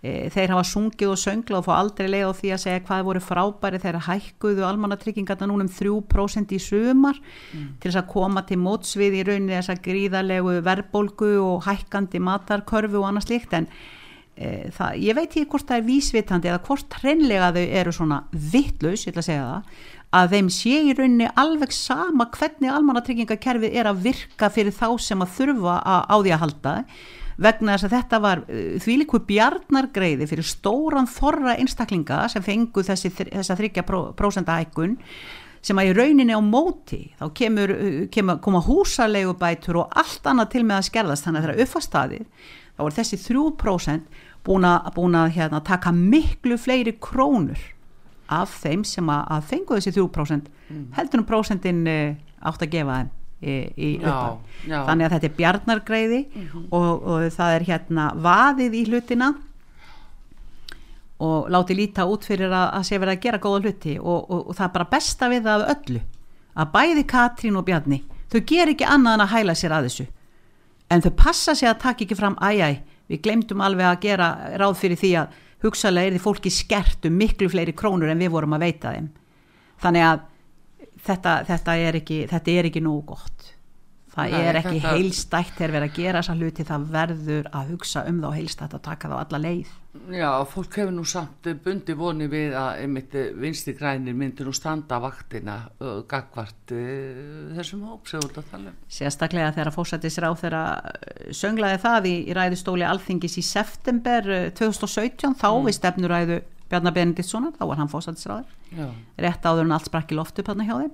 [0.00, 3.20] þeir hafa sungið og söngla og fá aldrei leið á því að segja hvað voru
[3.20, 7.20] frábæri þegar hækkuðu almannatryggingarna núna um 3% í sumar
[7.52, 13.02] til þess að koma til mótsvið í rauninni þess að gríðarlegu verðbólgu og hækkandi matarkörfu
[13.02, 13.58] og annað slíkt.
[13.60, 13.68] En
[14.40, 18.22] e, það, ég veit ekki hvort það er vísvitandi eða hvort hreinlega þau eru svona
[18.32, 23.76] vittlaus, ég ætla að segja það að þeim sé í rauninni alveg sama hvernig almannatryggingakerfið
[23.78, 26.72] er að virka fyrir þá sem að þurfa að, á því að halda
[27.40, 33.12] vegna þess að þetta var uh, þvílíku bjarnargreiði fyrir stóran þorra einstaklinga sem fengu þessi,
[33.18, 34.98] þessa þryggja prósenda hækkun
[35.64, 40.54] sem að í rauninni á móti þá kemur, uh, kemur koma húsaleigubætur og allt annað
[40.54, 41.26] til með að skerðast.
[41.26, 46.56] Þannig að þeirra uppfastaðið þá er þessi 3% búin að, búin að hérna, taka miklu
[46.60, 47.60] fleiri krónur
[48.30, 50.50] af þeim sem að, fengu þessi 3%
[50.96, 52.12] heldur um prósentin uh,
[52.46, 53.90] átt að gefa þeim í.
[53.98, 54.40] Mhm.
[54.68, 56.20] þannig að þetta er bjarnargreiði
[56.70, 59.30] og, og það er hérna vaðið í hlutina
[61.20, 64.48] og láti líta út fyrir að, að sé verið að gera góða hluti og, og,
[64.48, 66.00] og það er bara besta við það af öllu
[66.60, 68.00] að bæði Katrín og Bjarni
[68.32, 70.06] þau ger ekki annað en að hæla sér að þessu
[70.90, 72.80] en þau passa sig að taka ekki fram æjæ,
[73.10, 74.30] við glemdum alveg að gera
[74.60, 78.32] ráð fyrir því að hugsalega er því fólki skert um miklu fleiri krónur en við
[78.32, 79.10] vorum að veita þeim
[79.80, 80.26] þannig að
[81.06, 83.48] þetta, þetta, er, ekki, þetta er ekki nógu gott.
[84.10, 87.68] Það Nei, er ekki þetta- heilstætt þegar verið að gera þessa hluti það verður að
[87.70, 89.68] hugsa um þá heilstætt að taka þá alla leið.
[90.14, 92.82] Já, fólk hefur nú samt bundi voni við að
[93.18, 98.38] eh, vinstri grænir myndi nú standa vaktina uh, gagvart uh, þessum hóp sem þú ert
[98.42, 98.76] að tala um.
[98.86, 100.62] sérstaklega þegar fórsættis ráð þeirra
[101.34, 106.40] sönglaði það í, í ræðustóli alþingis í september eh, 2017 þá við stefnuræðu
[106.70, 107.90] Bjarnar Benediktssonar, þá var hann
[108.70, 108.86] Já,
[109.18, 110.92] rétt áður en allt sprakk í loftu panna hjá þeim.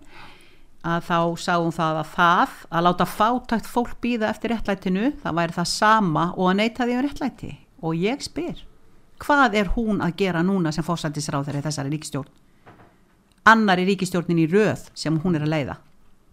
[0.87, 5.57] Að þá sáum það að það að láta fátækt fólk býða eftir réttlætinu það væri
[5.59, 7.53] það sama og að neyta því um réttlæti.
[7.83, 8.65] Og ég spyr
[9.21, 12.33] hvað er hún að gera núna sem fórsættisráð þeirri þessari ríkistjórn
[13.47, 15.77] annari ríkistjórnin í röð sem hún er að leiða.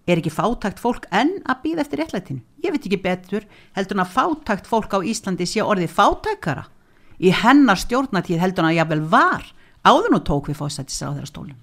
[0.09, 2.41] Er ekki fátækt fólk enn að býða eftir réttlætinu?
[2.65, 3.45] Ég veit ekki betur
[3.77, 6.65] heldur en að fátækt fólk á Íslandi sé orðið fátækara
[7.23, 9.45] í hennar stjórnatíð heldur en að jafnvel var
[9.87, 11.59] áður nú tók við fórsættisráð þeirra stólum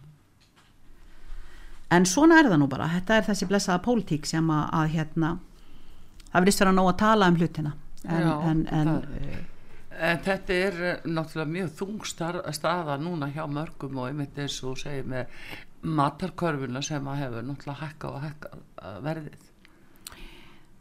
[1.91, 2.87] en svona er það nú bara.
[2.93, 5.31] Þetta er þessi blessaða pólitík sem að, að hérna
[6.31, 7.73] það verðist vera nóg að tala um hlutina.
[8.07, 9.47] En, Já, en, en það- uh,
[10.01, 14.71] En þetta er eh, náttúrulega mjög þungstar staða núna hjá mörgum og einmitt eins og
[14.71, 15.35] þú segir með
[15.99, 19.50] matarkörfuna sem að hefur náttúrulega hækka og hækka eh, verðið.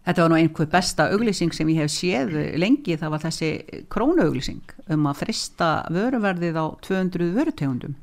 [0.10, 2.98] Þetta var nú einhver besta auglýsing sem ég hef séð lengi.
[3.00, 3.50] Það var þessi
[3.94, 7.98] krónauglýsing um að frista vöruverðið á 200 vörutegundum.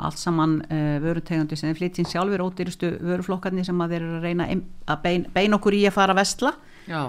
[0.00, 4.28] Allt saman uh, vörutegundi sem er flytjinn sjálfur ódýrustu vöruflokkarnir sem að þeir eru að
[4.28, 6.54] reyna að bein, bein okkur í að fara að vestla
[6.88, 7.02] Já,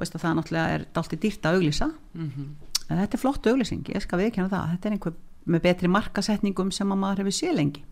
[0.00, 1.90] veist að það náttúrulega er dalti dýrt að auglýsa.
[2.16, 2.48] Mhm.
[2.88, 4.70] en þetta er flott auglýsing, ég skal viðkjanna það.
[4.72, 7.84] Þetta er einhver með betri markasetningum sem að maður hefur séð lengi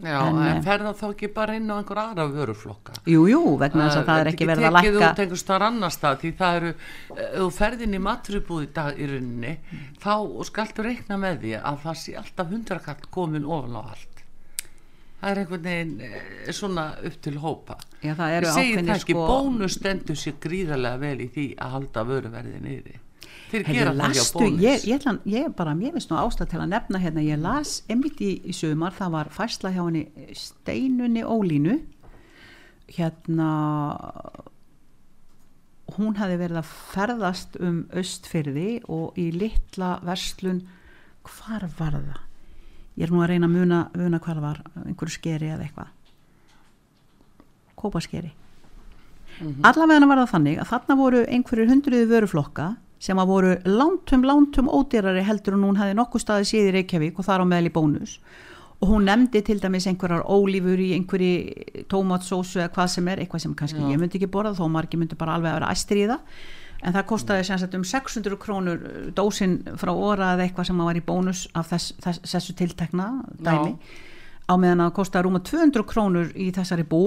[0.00, 2.94] Já, En, en, eh, fer það þá ekki bara inn á einhver aðra vöruflokka?
[3.06, 5.66] Jú, jú, vegna þess að það er ekki verið að tekið lækka út einhver starf
[5.66, 6.70] annar stað því það eru,
[7.12, 9.52] ef þú ferðin í maturubúð í dag í rauninni
[10.00, 10.14] þá
[10.48, 14.24] skaltu reikna með því að það sé alltaf hundrakall komin ofan á allt.
[15.20, 17.76] Það er einhvern veginn eh, svona upp til hópa.
[18.00, 21.46] Já, það ég eru segi það ekki, sko bónus stendur sér gríðarlega vel í því
[21.60, 22.96] að halda vöruverði niðri
[23.52, 26.70] þeir gera það hjá bónus ég, ég, ég bara, mér finnst nú ástæð til að
[26.72, 31.78] nefna hérna, ég las einmitt í, í sumar, það var færsla hjá henni Steinunni Ólínu.
[32.92, 33.50] Hérna
[35.96, 40.62] hún hefði verið að ferðast um östfyrði og í litla verslun
[41.26, 42.20] hvar var það?
[42.98, 45.92] Ég er nú að reyna að muna, muna hvar var, einhverju skeri eða eitthvað.
[47.80, 48.32] Kópaskeri.
[49.64, 52.66] Allavega var það þannig að þarna voru einhverjur hundruði vöruflokka
[53.02, 57.26] sem að voru lántum, lántum ódýrari heldur en hún hefði nokkuð staði síði Reykjavík og
[57.26, 58.16] þar á meðal í bónus.
[58.82, 63.44] Og hún nefndi til dæmis einhverjar ólífur í einhverji tómatsósu eða hvað sem er, eitthvað
[63.44, 63.88] sem kannski Já.
[63.90, 66.38] ég myndi ekki borða þó margir myndi bara alveg að vera æstir í það.
[66.82, 70.98] En það kostaði sem sagt um 600 krónur dósin frá óra eða eitthvað sem var
[70.98, 73.76] í bónus af þess, þess, þessu tiltekna dæmi.
[74.50, 77.04] Á meðan að kostaði rúma 200 krónur í þessari bú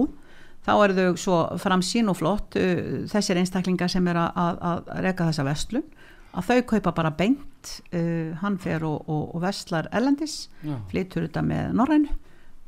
[0.66, 5.30] þá eru þau svo framsýn og flott uh, þessir einstaklingar sem er að, að, reka
[5.30, 5.88] þessa vestlun
[6.36, 10.76] að þau kaupa bara beint uh, hann fer og, og, og vestlar ellendis Já.
[10.92, 12.10] flytur þetta með norrænu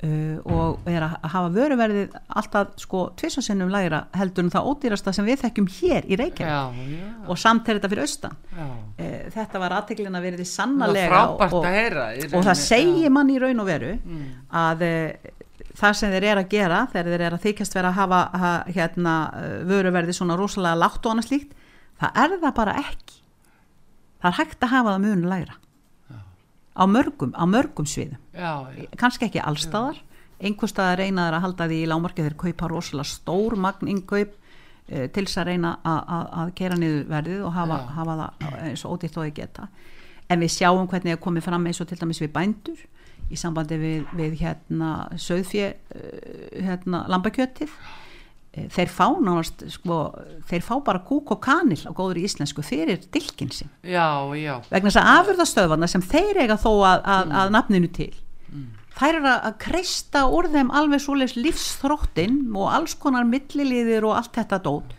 [0.03, 5.27] uh, og er að hafa vöruverðið alltaf sko tvisasinnum lægra heldur en það ódýrasta sem
[5.27, 7.07] við þekkjum hér í Reykjavík.
[7.27, 8.37] Og samt er þetta fyrir austan.
[8.53, 13.33] Uh, þetta var aðteglina verið er frábært og, að heyra í og það segir mann
[13.33, 14.27] í raun og veru Mm.
[14.53, 15.31] að uh,
[15.77, 18.51] það sem þeir eru að gera þegar þeir eru að þykjast vera að hafa ha,
[18.75, 19.13] hérna,
[19.69, 21.55] vöruverði svona rosalega látt og annað slíkt
[22.01, 23.15] það er það bara ekki.
[24.21, 25.55] Það er hægt að hafa það munu lægra.
[26.77, 28.19] Á mörgum, á mörgum sviðum.
[28.37, 29.97] Já, já, kannski ekki allstaðar
[30.37, 30.99] einhver staðar.
[31.01, 35.39] Reynaður að halda því í lámarki þeir kaupa rosalega stór magn innkaup uh, til þess
[35.41, 39.17] að reyna að- að að kera niður verðið og hafa, hafa það eins og ódýrt
[39.17, 39.67] og þau geta.
[40.29, 42.85] En við sjáum hvernig það komið fram eins og til dæmis við bændur
[43.31, 47.73] í sambandi við, við hérna söðfjö uh, hérna lambakjötið.
[48.57, 49.97] Eh, þeir fá nánast sko,
[50.49, 54.07] þeir fá bara kúk og kanil á góður íslensku fyrir dilkin sin já,
[54.39, 54.55] já.
[54.71, 58.13] vegna þess að afurðastöðvarna sem þeir eiga þó að, að, að nafninu til
[58.97, 64.33] þær eru að- kreista úr þeim alveg svoleiðs lífsþróttin og alls konar milliliðir og allt
[64.39, 64.95] þetta dót.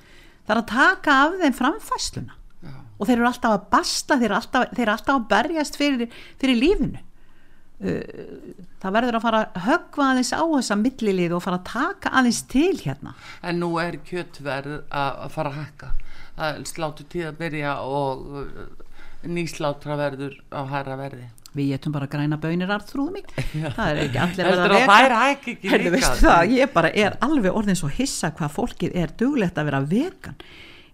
[0.47, 2.77] Það er að taka af þeim framfæsluna Já.
[2.95, 6.15] og þeir eru alltaf að basta þeir eru alltaf, þeir eru alltaf að berjast fyrir,
[6.39, 7.03] fyrir lífinu
[7.79, 12.43] það verður að fara að höggva aðeins á þessa millilið og fara að taka aðeins
[12.51, 13.15] til hérna.
[13.47, 15.91] En nú er kjötverð að að fara að hækka.
[16.39, 18.51] Það er sláttu tíð að byrja og uh,
[19.31, 21.31] nýslátra verður á hæra verði.
[21.59, 23.31] Við getum bara græna bönir arþrúðum mig
[23.79, 27.79] það er ekki allir verið að ekki Herðu, veistu það, ég bara er alveg orðin
[27.79, 30.39] svo hissa hvað fólkið er duglegt að vera vegan.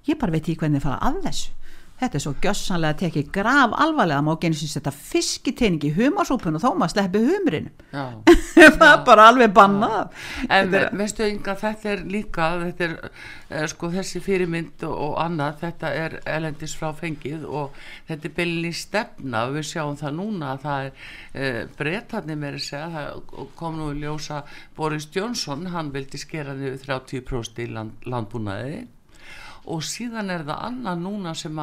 [0.05, 1.63] Ég bara veit ekki hvernig þið fara að þessu
[2.01, 4.22] þetta er svo gjössanlega tekið graf alvarlega.
[4.26, 7.70] Má genið sem setja fiskiteining í humarsúpun og þó maður sleppi humrinum.
[7.95, 8.05] Já.
[8.78, 10.11] það er bara alveg bannað.
[10.49, 14.95] En Þetta er- veistu Inga, þetta er líka þetta er eh, sko þessi fyrirmynd og,
[15.09, 17.78] og annað, þetta er elendis frá fengið og
[18.09, 20.92] þetta er bylni stefna við sjáum það núna að það er
[21.34, 24.42] eh, breytarnir með að segja það kom nú í ljósa
[24.76, 28.84] Boris Johnson, hann vildi skera niður 30% í land, landbúnaði
[29.70, 31.60] og síðan er það annað núna sem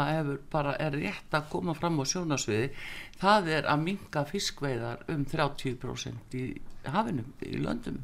[0.51, 2.71] bara er rétt að koma fram á sjónasviði
[3.21, 6.49] það er að minka fiskveiðar um 30% í
[6.89, 8.01] hafinum, í löndum.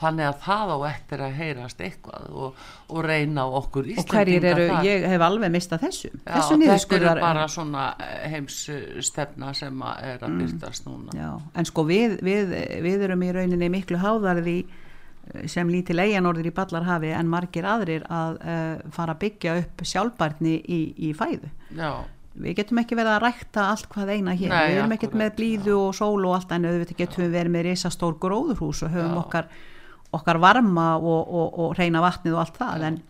[0.00, 4.68] Þannig að það á eftir að heyrast eitthvað og, og reyna okkur og hverjir eru,
[4.70, 4.86] þar.
[4.86, 6.10] ég hef alveg mistað þessu.
[6.14, 7.88] Já, þessu þetta niðurskurðar er bara svona
[8.32, 8.60] heims
[9.04, 11.16] stefna sem að er að byrtast núna.
[11.18, 12.54] Já, en sko við, við,
[12.86, 14.56] við erum í rauninni miklu háðarði
[15.50, 20.56] sem lítil eiganorður í Ballarhafi en margir aðrir að uh, fara að byggja upp sjálfbærni
[20.60, 21.52] í, í fæðu.
[21.78, 21.92] Já,
[22.40, 24.52] Við getum ekki verið að rækta allt hvað eina hér.
[24.52, 27.54] Nei, við erum ekkert með blíðu og sól og allt en auðvitað getum við verið
[27.56, 29.20] með risastór gróðurhús og höfum Já.
[29.24, 29.48] okkar,
[30.14, 33.00] okkar varma og, og, og reyna vatnið og allt það en,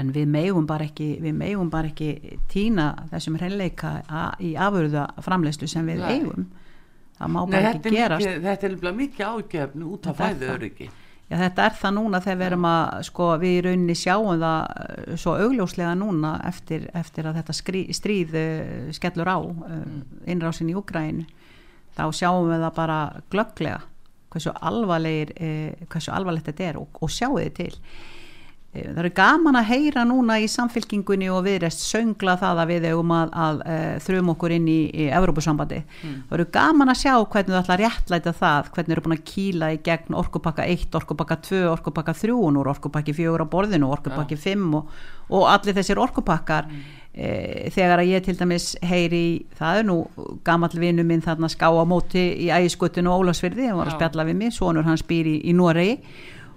[0.00, 3.94] en við megum bara ekki við megum bara ekki týna þessum hreinleika
[4.40, 6.48] í afurða framleiðslu sem við eigum.
[7.14, 8.26] Það má Nei, bara þetta, ekki er gerast.
[8.26, 10.54] mikið, þetta er nefnilega mikið ágefni út af Þetta er fæðu það.
[10.58, 10.90] öryggi
[11.24, 14.82] Já, þetta er það núna þegar við erum að, sko, við í rauninni sjáum það
[14.84, 19.86] eh, svo augljóslega núna eftir, eftir að þetta skrí, stríð uh, skellur á uh,
[20.28, 21.22] innrásin í Úgræn
[21.96, 22.98] þá sjáum við það bara
[23.32, 23.80] glögglega
[24.34, 25.30] hversu alvarlegir,
[25.86, 27.74] hversu alvarlegt þetta er og, og sjáu þið til.
[28.74, 32.86] Eh, Það eru gaman að heyra núna í samfylkingunni og viðrest söngla það að við
[32.90, 35.80] eigum að, að uh, þrjum okkur inn í, í Evrópusambandi.
[36.02, 39.24] Það eru gaman að sjá hvernig þú ætla að réttlæta það, hvernig eru búin að
[39.30, 43.52] kýla í gegn orkupakka 1, orkupakka 2, orkupakka 3 og nú er orkupakki 4 á
[43.54, 44.92] borðinu, orkupakki 5 og,
[45.30, 46.70] og allir þessir orkupakkar.
[47.14, 50.00] E, þegar að ég til dæmis heyri, það er nú
[50.42, 54.26] gamall vinnu minn þarna ská á móti í ægiskuttinu og Ólafsfyrði, hann var að spjalla
[54.26, 56.00] við mig, sonur hans býr í, í Noregi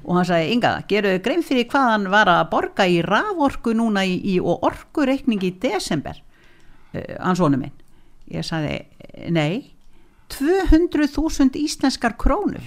[0.08, 4.06] og hann sagði, Inga, geruðu grein fyrir hvað hann var að borga í raforku núna
[4.08, 7.76] í, í og orkureikning í desember uh, hann sonu minn?
[8.32, 8.80] Ég sagði,
[9.32, 9.74] nei
[10.34, 12.64] 200.000 íslenskar krónur.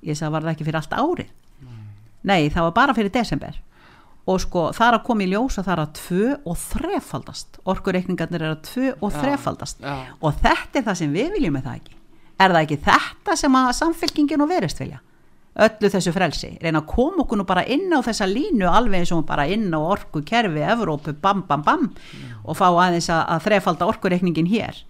[0.00, 1.34] Ég sagði, var það ekki fyrir allt árið?
[2.22, 3.58] Nei, það var bara fyrir desember.
[4.30, 7.58] Og sko, það er að koma í ljós að það er að tvö og þrefaldast.
[7.72, 9.82] Orkureikningarnir er að tvö og þrefaldast.
[9.82, 10.14] já.
[10.20, 11.96] og þetta er það sem við viljum með það ekki?
[12.38, 15.02] Er það ekki þetta sem að samfélkingin og verist vilja
[15.52, 19.12] öllu þessu frelsi, reyna að koma okkur nú bara inn á þessa línu alveg eins
[19.12, 21.90] og bara inn á orku kerfi, Evrópu, bam bam bam
[22.44, 24.80] og fá aðeins að, að þrefalda orkureikningin hér.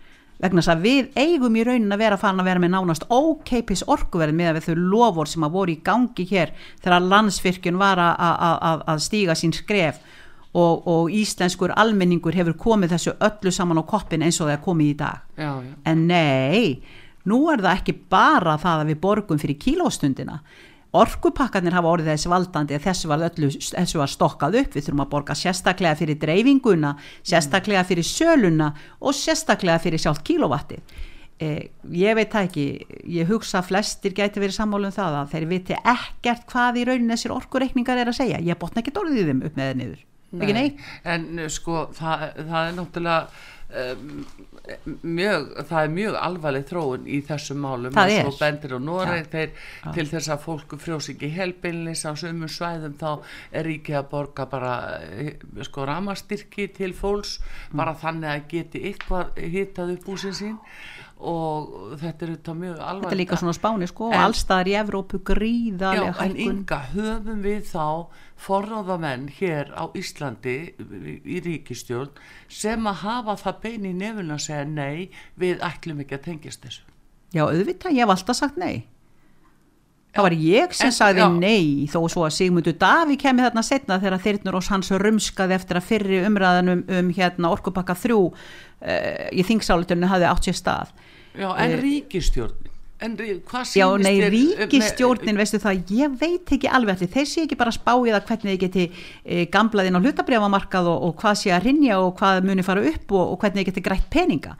[0.43, 3.85] Vegna þess að við eigum í raunin að vera farin að vera með nánast ókeipis
[3.87, 8.17] orkuverð með við þau lofur sem að voru í gangi hér þegar landsvirkjun var að,
[8.27, 10.01] að, að, að stíga sín skref
[10.53, 14.65] og, og íslenskur almenningur hefur komið þessu öllu saman á koppin eins og það er
[14.67, 15.23] komið í dag.
[15.39, 16.83] Já, já, en nei,
[17.29, 20.41] nú er það ekki bara það að við borgum fyrir kílóstundina.
[20.93, 24.75] Orkupakkarnir hafa orðið þessi valdandi að þessu var, öllu, þessu var stokkað upp.
[24.77, 26.91] Við þurfum að borga sérstaklega fyrir dreifinguna
[27.25, 30.83] sérstaklega fyrir söluna og sérstaklega fyrir sjálft kílóvatti
[31.43, 32.67] eh, ég veit það ekki
[33.17, 37.15] ég hugsa flestir gæti verið sammálu um það að þeir viti ekkert hvað í raunin
[37.15, 38.43] þessir orkureikningar er að segja.
[38.45, 40.05] Ég botna ekki orðið í þeim upp með þeir niður.
[40.33, 40.69] Ekki nei,
[41.05, 43.27] En sko, það, það er náttúrulega
[43.93, 44.23] um,
[45.03, 48.29] mjög, það er mjög alvarleg þróun í þessum málum Það er.
[48.39, 49.31] bendir og Noreg Já.
[49.33, 53.09] þeir til þess að fólk frjósi ekki helbeinlis á sömu svæðum þá
[53.59, 54.75] er ríkið að borga bara
[55.11, 55.33] eh,
[55.67, 57.39] sko ramastyrki til fólks
[57.73, 57.77] Mm.
[57.79, 60.57] bara þannig að geti eitthvað hitað upp húsin sín
[61.23, 64.77] og þetta er þetta mjög alvarleg þetta er líka svona spáni sko En- allstaðar í
[64.81, 67.87] Evrópu gríðarlega en hækkun ynga, höfum við þá
[68.43, 70.57] forráðamenn hér á Íslandi
[71.25, 72.11] í ríkistjórn
[72.51, 76.65] sem að hafa það bein í nefn að segja nei, við ætlum ekki að tengjast
[76.67, 76.83] þessu.
[77.33, 78.83] Já, auðvitað, ég hef alltaf sagt nei.
[80.13, 81.29] Það var ég sem En- sagði já.
[81.41, 85.79] nei þó svo að Sigmundur Daví kemur þarna setna þegar þyrnur og hans rumskaði eftir
[85.81, 90.93] að fyrri umræðanum um hérna orkupakka þrjú uh, í þingsálutunni hafði átt sér stað.
[91.39, 92.69] Já, en Eh, ríkistjórn,
[93.03, 97.27] en hvað Já, nei, þér, eh, ríkistjórnin, veistu það, ég veit ekki alveg allir, þeir
[97.27, 98.85] sé ekki bara að spá í það hvernig þið geti
[99.25, 103.13] e, gamlaðinn á hlutabrifamarkað og, og hvað sé að rinja og hvað muni fara upp
[103.13, 104.57] og, og hvernig þið geti grætt peninga.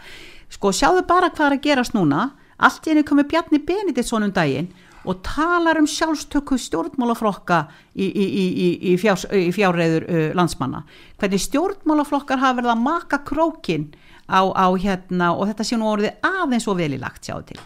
[0.53, 4.33] Sko, sjáðu bara hvað er að gerast núna, allt í henni komið Bjarni Benediktsson um
[4.33, 4.69] daginn
[5.05, 7.69] og talar um sjálfstöku stjórnmálaflokka
[7.99, 10.85] í, í, í, í- í, fjár, í fjárreiður uh, landsmanna.
[11.19, 13.89] Hvernig stjórnmálaflokkar hafa verið að maka krókin
[14.29, 17.63] á, á hérna og þetta sé nú orðið aðeins og vel í lagt sjáðu til.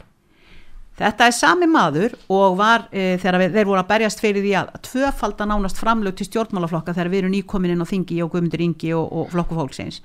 [0.96, 4.54] Þetta er sami maður og var e, þegar við, þeir voru að berjast fyrir því
[4.62, 8.64] að tvöfalda nánast framlög til stjórnmálaflokka þegar við erum nýkomin inn á þingi og Guðmundur
[8.64, 10.00] Ingi og, og flokku fólksins.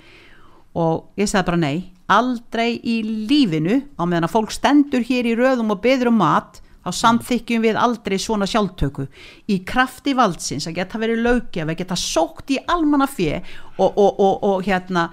[0.76, 1.78] Og ég sagði bara nei,
[2.12, 2.98] aldrei í
[3.30, 7.64] lífinu á meðan að fólk stendur hér í röðum og beður um mat þá samþykjum
[7.64, 9.06] við aldrei svona sjálftöku.
[9.48, 13.38] Í krafti valdsins að geta verið löggef, að geta sókt í almanna fjö
[13.78, 15.08] og, og, og, og hérna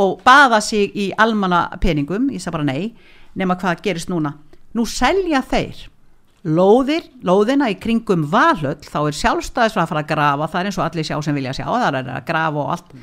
[0.00, 2.92] og baða sig í almanna peningum, ég sagði bara nei
[3.38, 4.34] nema hvað gerist núna.
[4.76, 5.88] Nú selja þeir
[6.42, 10.78] lóðir, lóðina í kringum valhöll þá er sjálfstæðisfra að fara að grafa það er eins
[10.78, 12.96] og allir sjá sem vilja sjá það er að grafa og allt.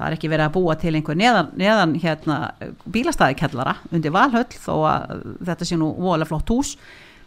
[0.00, 2.36] Það er ekki verið að búa til einhver neðan, neðan hérna,
[2.88, 6.74] bílastæðikellara undir valhöll þó að þetta sé nú voðalega flott hús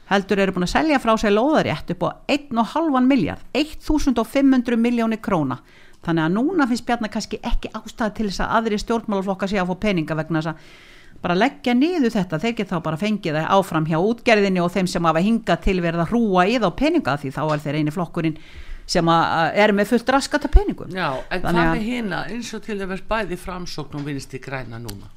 [0.09, 5.59] heldur eru búin að selja frá sér lóðarétt upp á 1,5 miljard 1500 miljónir króna
[6.05, 9.69] þannig að núna finnst Bjarnar kannski ekki ástæði til þess að aðri stjórnmálaflokka sé að
[9.71, 13.49] fá peninga vegna þess að bara leggja niður þetta, þeir geta þá bara fengið það
[13.55, 17.17] áfram hjá útgerðinni og þeim sem hafa hingað til verið að hrúa í þá peninga
[17.21, 18.37] því þá er þeir eini flokkurinn
[18.85, 20.89] sem að er með fullt raskata peningum.
[20.91, 24.41] Já, en hvað að- með hérna eins og til dæmis bæði framsókn og vinst í
[24.43, 25.07] græna núna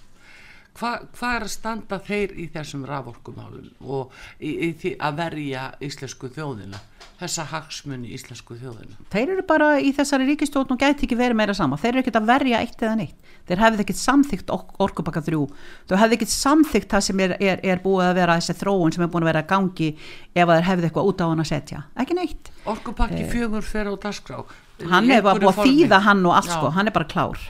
[0.77, 6.29] Hva, hvað er að standa þeir í þessum raforkumálum og í, í að verja íslensku
[6.35, 6.81] þjóðina
[7.16, 8.99] þessa hagsmunni íslensku þjóðina?
[9.12, 12.18] Þeir eru bara í þessari ríkistjórn og gæti ekki verið meira sama, þeir eru ekkert
[12.20, 15.47] að verja eitt eða neitt, þeir hefði ekkert samþygt orkupakka þrjú,
[15.89, 19.07] þau hefði ekkert samþygt það sem er, er, er búið að vera þessi þróun sem
[19.07, 21.51] er búin að vera að gangi ef að þeir hefði eitthvað út á hann að
[21.55, 22.53] setja, ekki neitt.
[22.68, 24.45] Orkupakki fjögur fer á dagskrá.
[24.77, 24.89] Eh.
[24.93, 27.41] hann er bara búið að þýða hann og allt sko, hann er bara klár.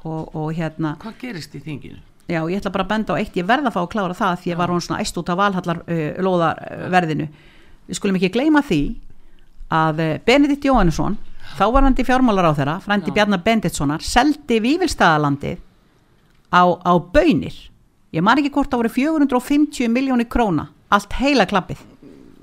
[0.00, 2.00] Og, og hérna Hvað gerist í þinginu?
[2.28, 4.42] Já, ég ætla bara að benda á eitt, ég verða að fá að klára það
[4.42, 7.24] því ég var hún svona æst út af valhallar uh.
[7.90, 8.82] Við skulum ekki gleyma því
[9.74, 11.16] að uh, Benedikt Jóhannesson,
[11.58, 15.56] þávarandi fjármálar á þeirra, frændi Bjarnar Benditssonar, seldi Vívilstaðalandi
[16.54, 17.56] á, á bönir.
[18.14, 21.82] Ég man ekki hvort það voru 450 miljónir króna, allt heila klappið.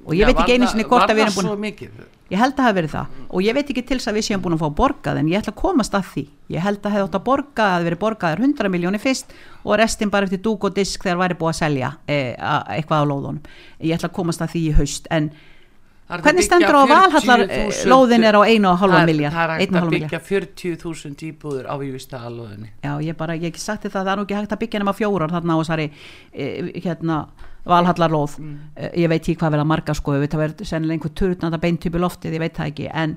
[0.08, 2.04] Og ég Já, veit ekki einu sinni hvort að við erum búin svo mikið?
[2.28, 4.26] Ég held að það hafi verið það og ég veit ekki til þess að við
[4.28, 6.24] séum búin að fá borgað en ég ætla að komast að því.
[6.52, 10.12] Ég held að hefði átt að borga að verið borgaðir 100 miljónir fyrst og restin
[10.12, 13.40] bara eftir dúk og disk þegar væri búið að selja e, a, eitthvað á lóðunum.
[13.80, 15.32] Ég ætla að komast að því í haust en
[16.08, 19.34] er að hvernig stendur á að valhallar 40.000 lóðin er á 1,5 Það er- miljard?
[19.36, 23.52] Það er hægt 1,5 að byggja 40.000 íbúður á Vívistaðalóðinni Já, ég bara, ég hef
[23.52, 24.80] ekki sagt það, það er nú ekki hægt að byggja
[27.68, 28.38] valhallarlóð.
[28.40, 28.56] Mm.
[28.98, 32.02] ég veit ekki hvað verða marga sko, ég veit að verða sennilega einhver turnanda beintypi
[32.02, 32.90] loftið, ég veit það ekki.
[32.94, 33.16] En,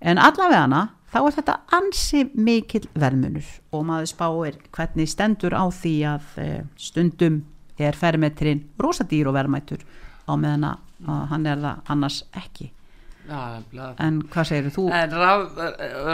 [0.00, 0.82] en allavega hana,
[1.12, 6.50] þá er þetta ansi mikil verðmunur og maður spáir hvernig stendur á því að e,
[6.76, 7.40] stundum
[7.78, 9.86] er fermetrin rosadýr og verðmætur
[10.28, 12.72] á meðan að að hann er það annars ekki
[13.28, 13.60] Já,
[14.00, 14.86] en hvað segir þú?
[14.96, 15.58] En raf,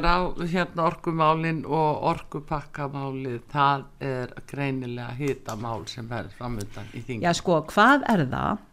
[0.02, 7.22] raf, hérna orkumálin og orkupakkamálið, það er greinilega hitamál sem verður framöndan í þingi.
[7.22, 8.64] Já sko, hvað er það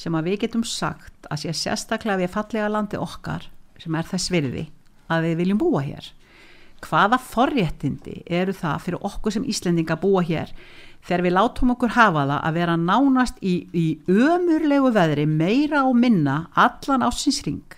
[0.00, 4.32] sem að við getum sagt að sé sérstaklega við fallega landi okkar sem er þess
[4.32, 4.64] virði
[5.10, 6.08] að við viljum búa hér?
[6.80, 10.54] Hvaða forréttindi eru það fyrir okkur sem Íslendinga búa hér
[11.04, 16.00] þegar við látum okkur hafa það að vera nánast í, í ömurlegu veðri meira og
[16.00, 17.76] minna allan ásinsring?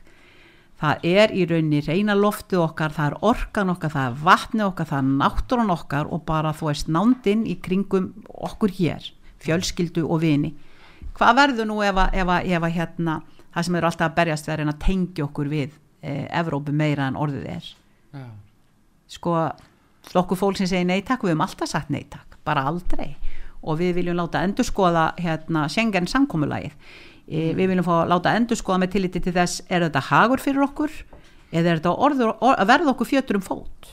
[0.82, 4.88] Það er í rauninni reyna loftið okkar, það er orkan okkar, það er vatnið okkar,
[4.90, 9.06] það er náttúran okkar og bara þú veist nándin í kringum okkur hér,
[9.44, 10.50] fjölskyldu og vini.
[11.14, 13.14] Hvað verður nú ef að, ef að, ef að hérna,
[13.54, 17.06] það sem eru alltaf að berjast að reyna að tengja okkur við e, Evrópu meira
[17.06, 17.70] en orðið er.
[18.16, 18.26] Já.
[19.12, 19.36] Sko,
[20.10, 23.12] flokkur fólk sem segir neytak, við höfum alltaf sagt neytak, bara aldrei.
[23.62, 26.74] Og við viljum láta endurskoða hérna Schengen samkomulagið.
[27.28, 30.66] E, við viljum fá að láta endurskoða með tilliti til þess, er þetta hagur fyrir
[30.66, 30.94] okkur
[31.52, 33.90] eða er þetta orður, or, að verða okkur fjötur um fót?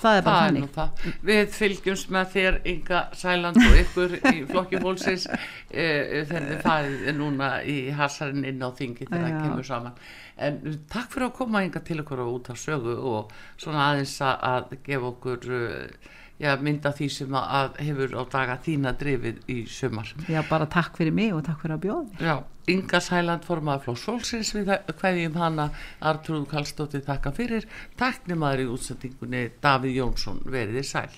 [0.00, 1.04] Það er bara Það er það.
[1.24, 5.26] Við fylgjumst með þér Inga Sæland og ykkur í flokki fólksins
[5.72, 5.86] e,
[6.28, 9.98] þegar þið farið núna í hasarinn inn á þingi þegar það kemur saman.
[10.40, 10.60] En
[10.92, 14.48] takk fyrir að koma Inga til okkur og út af sögu og svona aðeins að,
[14.52, 15.52] að gefa okkur
[16.40, 20.14] já, mynda því sem að, hefur á daga þína drifið í sumar.
[20.30, 22.20] Já, bara takk fyrir mig og takk fyrir að bjóða.
[22.24, 22.36] Já,
[22.70, 24.70] Inga Sæland formaði flóks fólksins við
[25.00, 25.70] hverjum hana
[26.06, 27.66] Artrúð Kallstóttir þakka fyrir,
[27.98, 31.10] takk nemaður í útsendingunni Davíð Jónsson veriði sæl.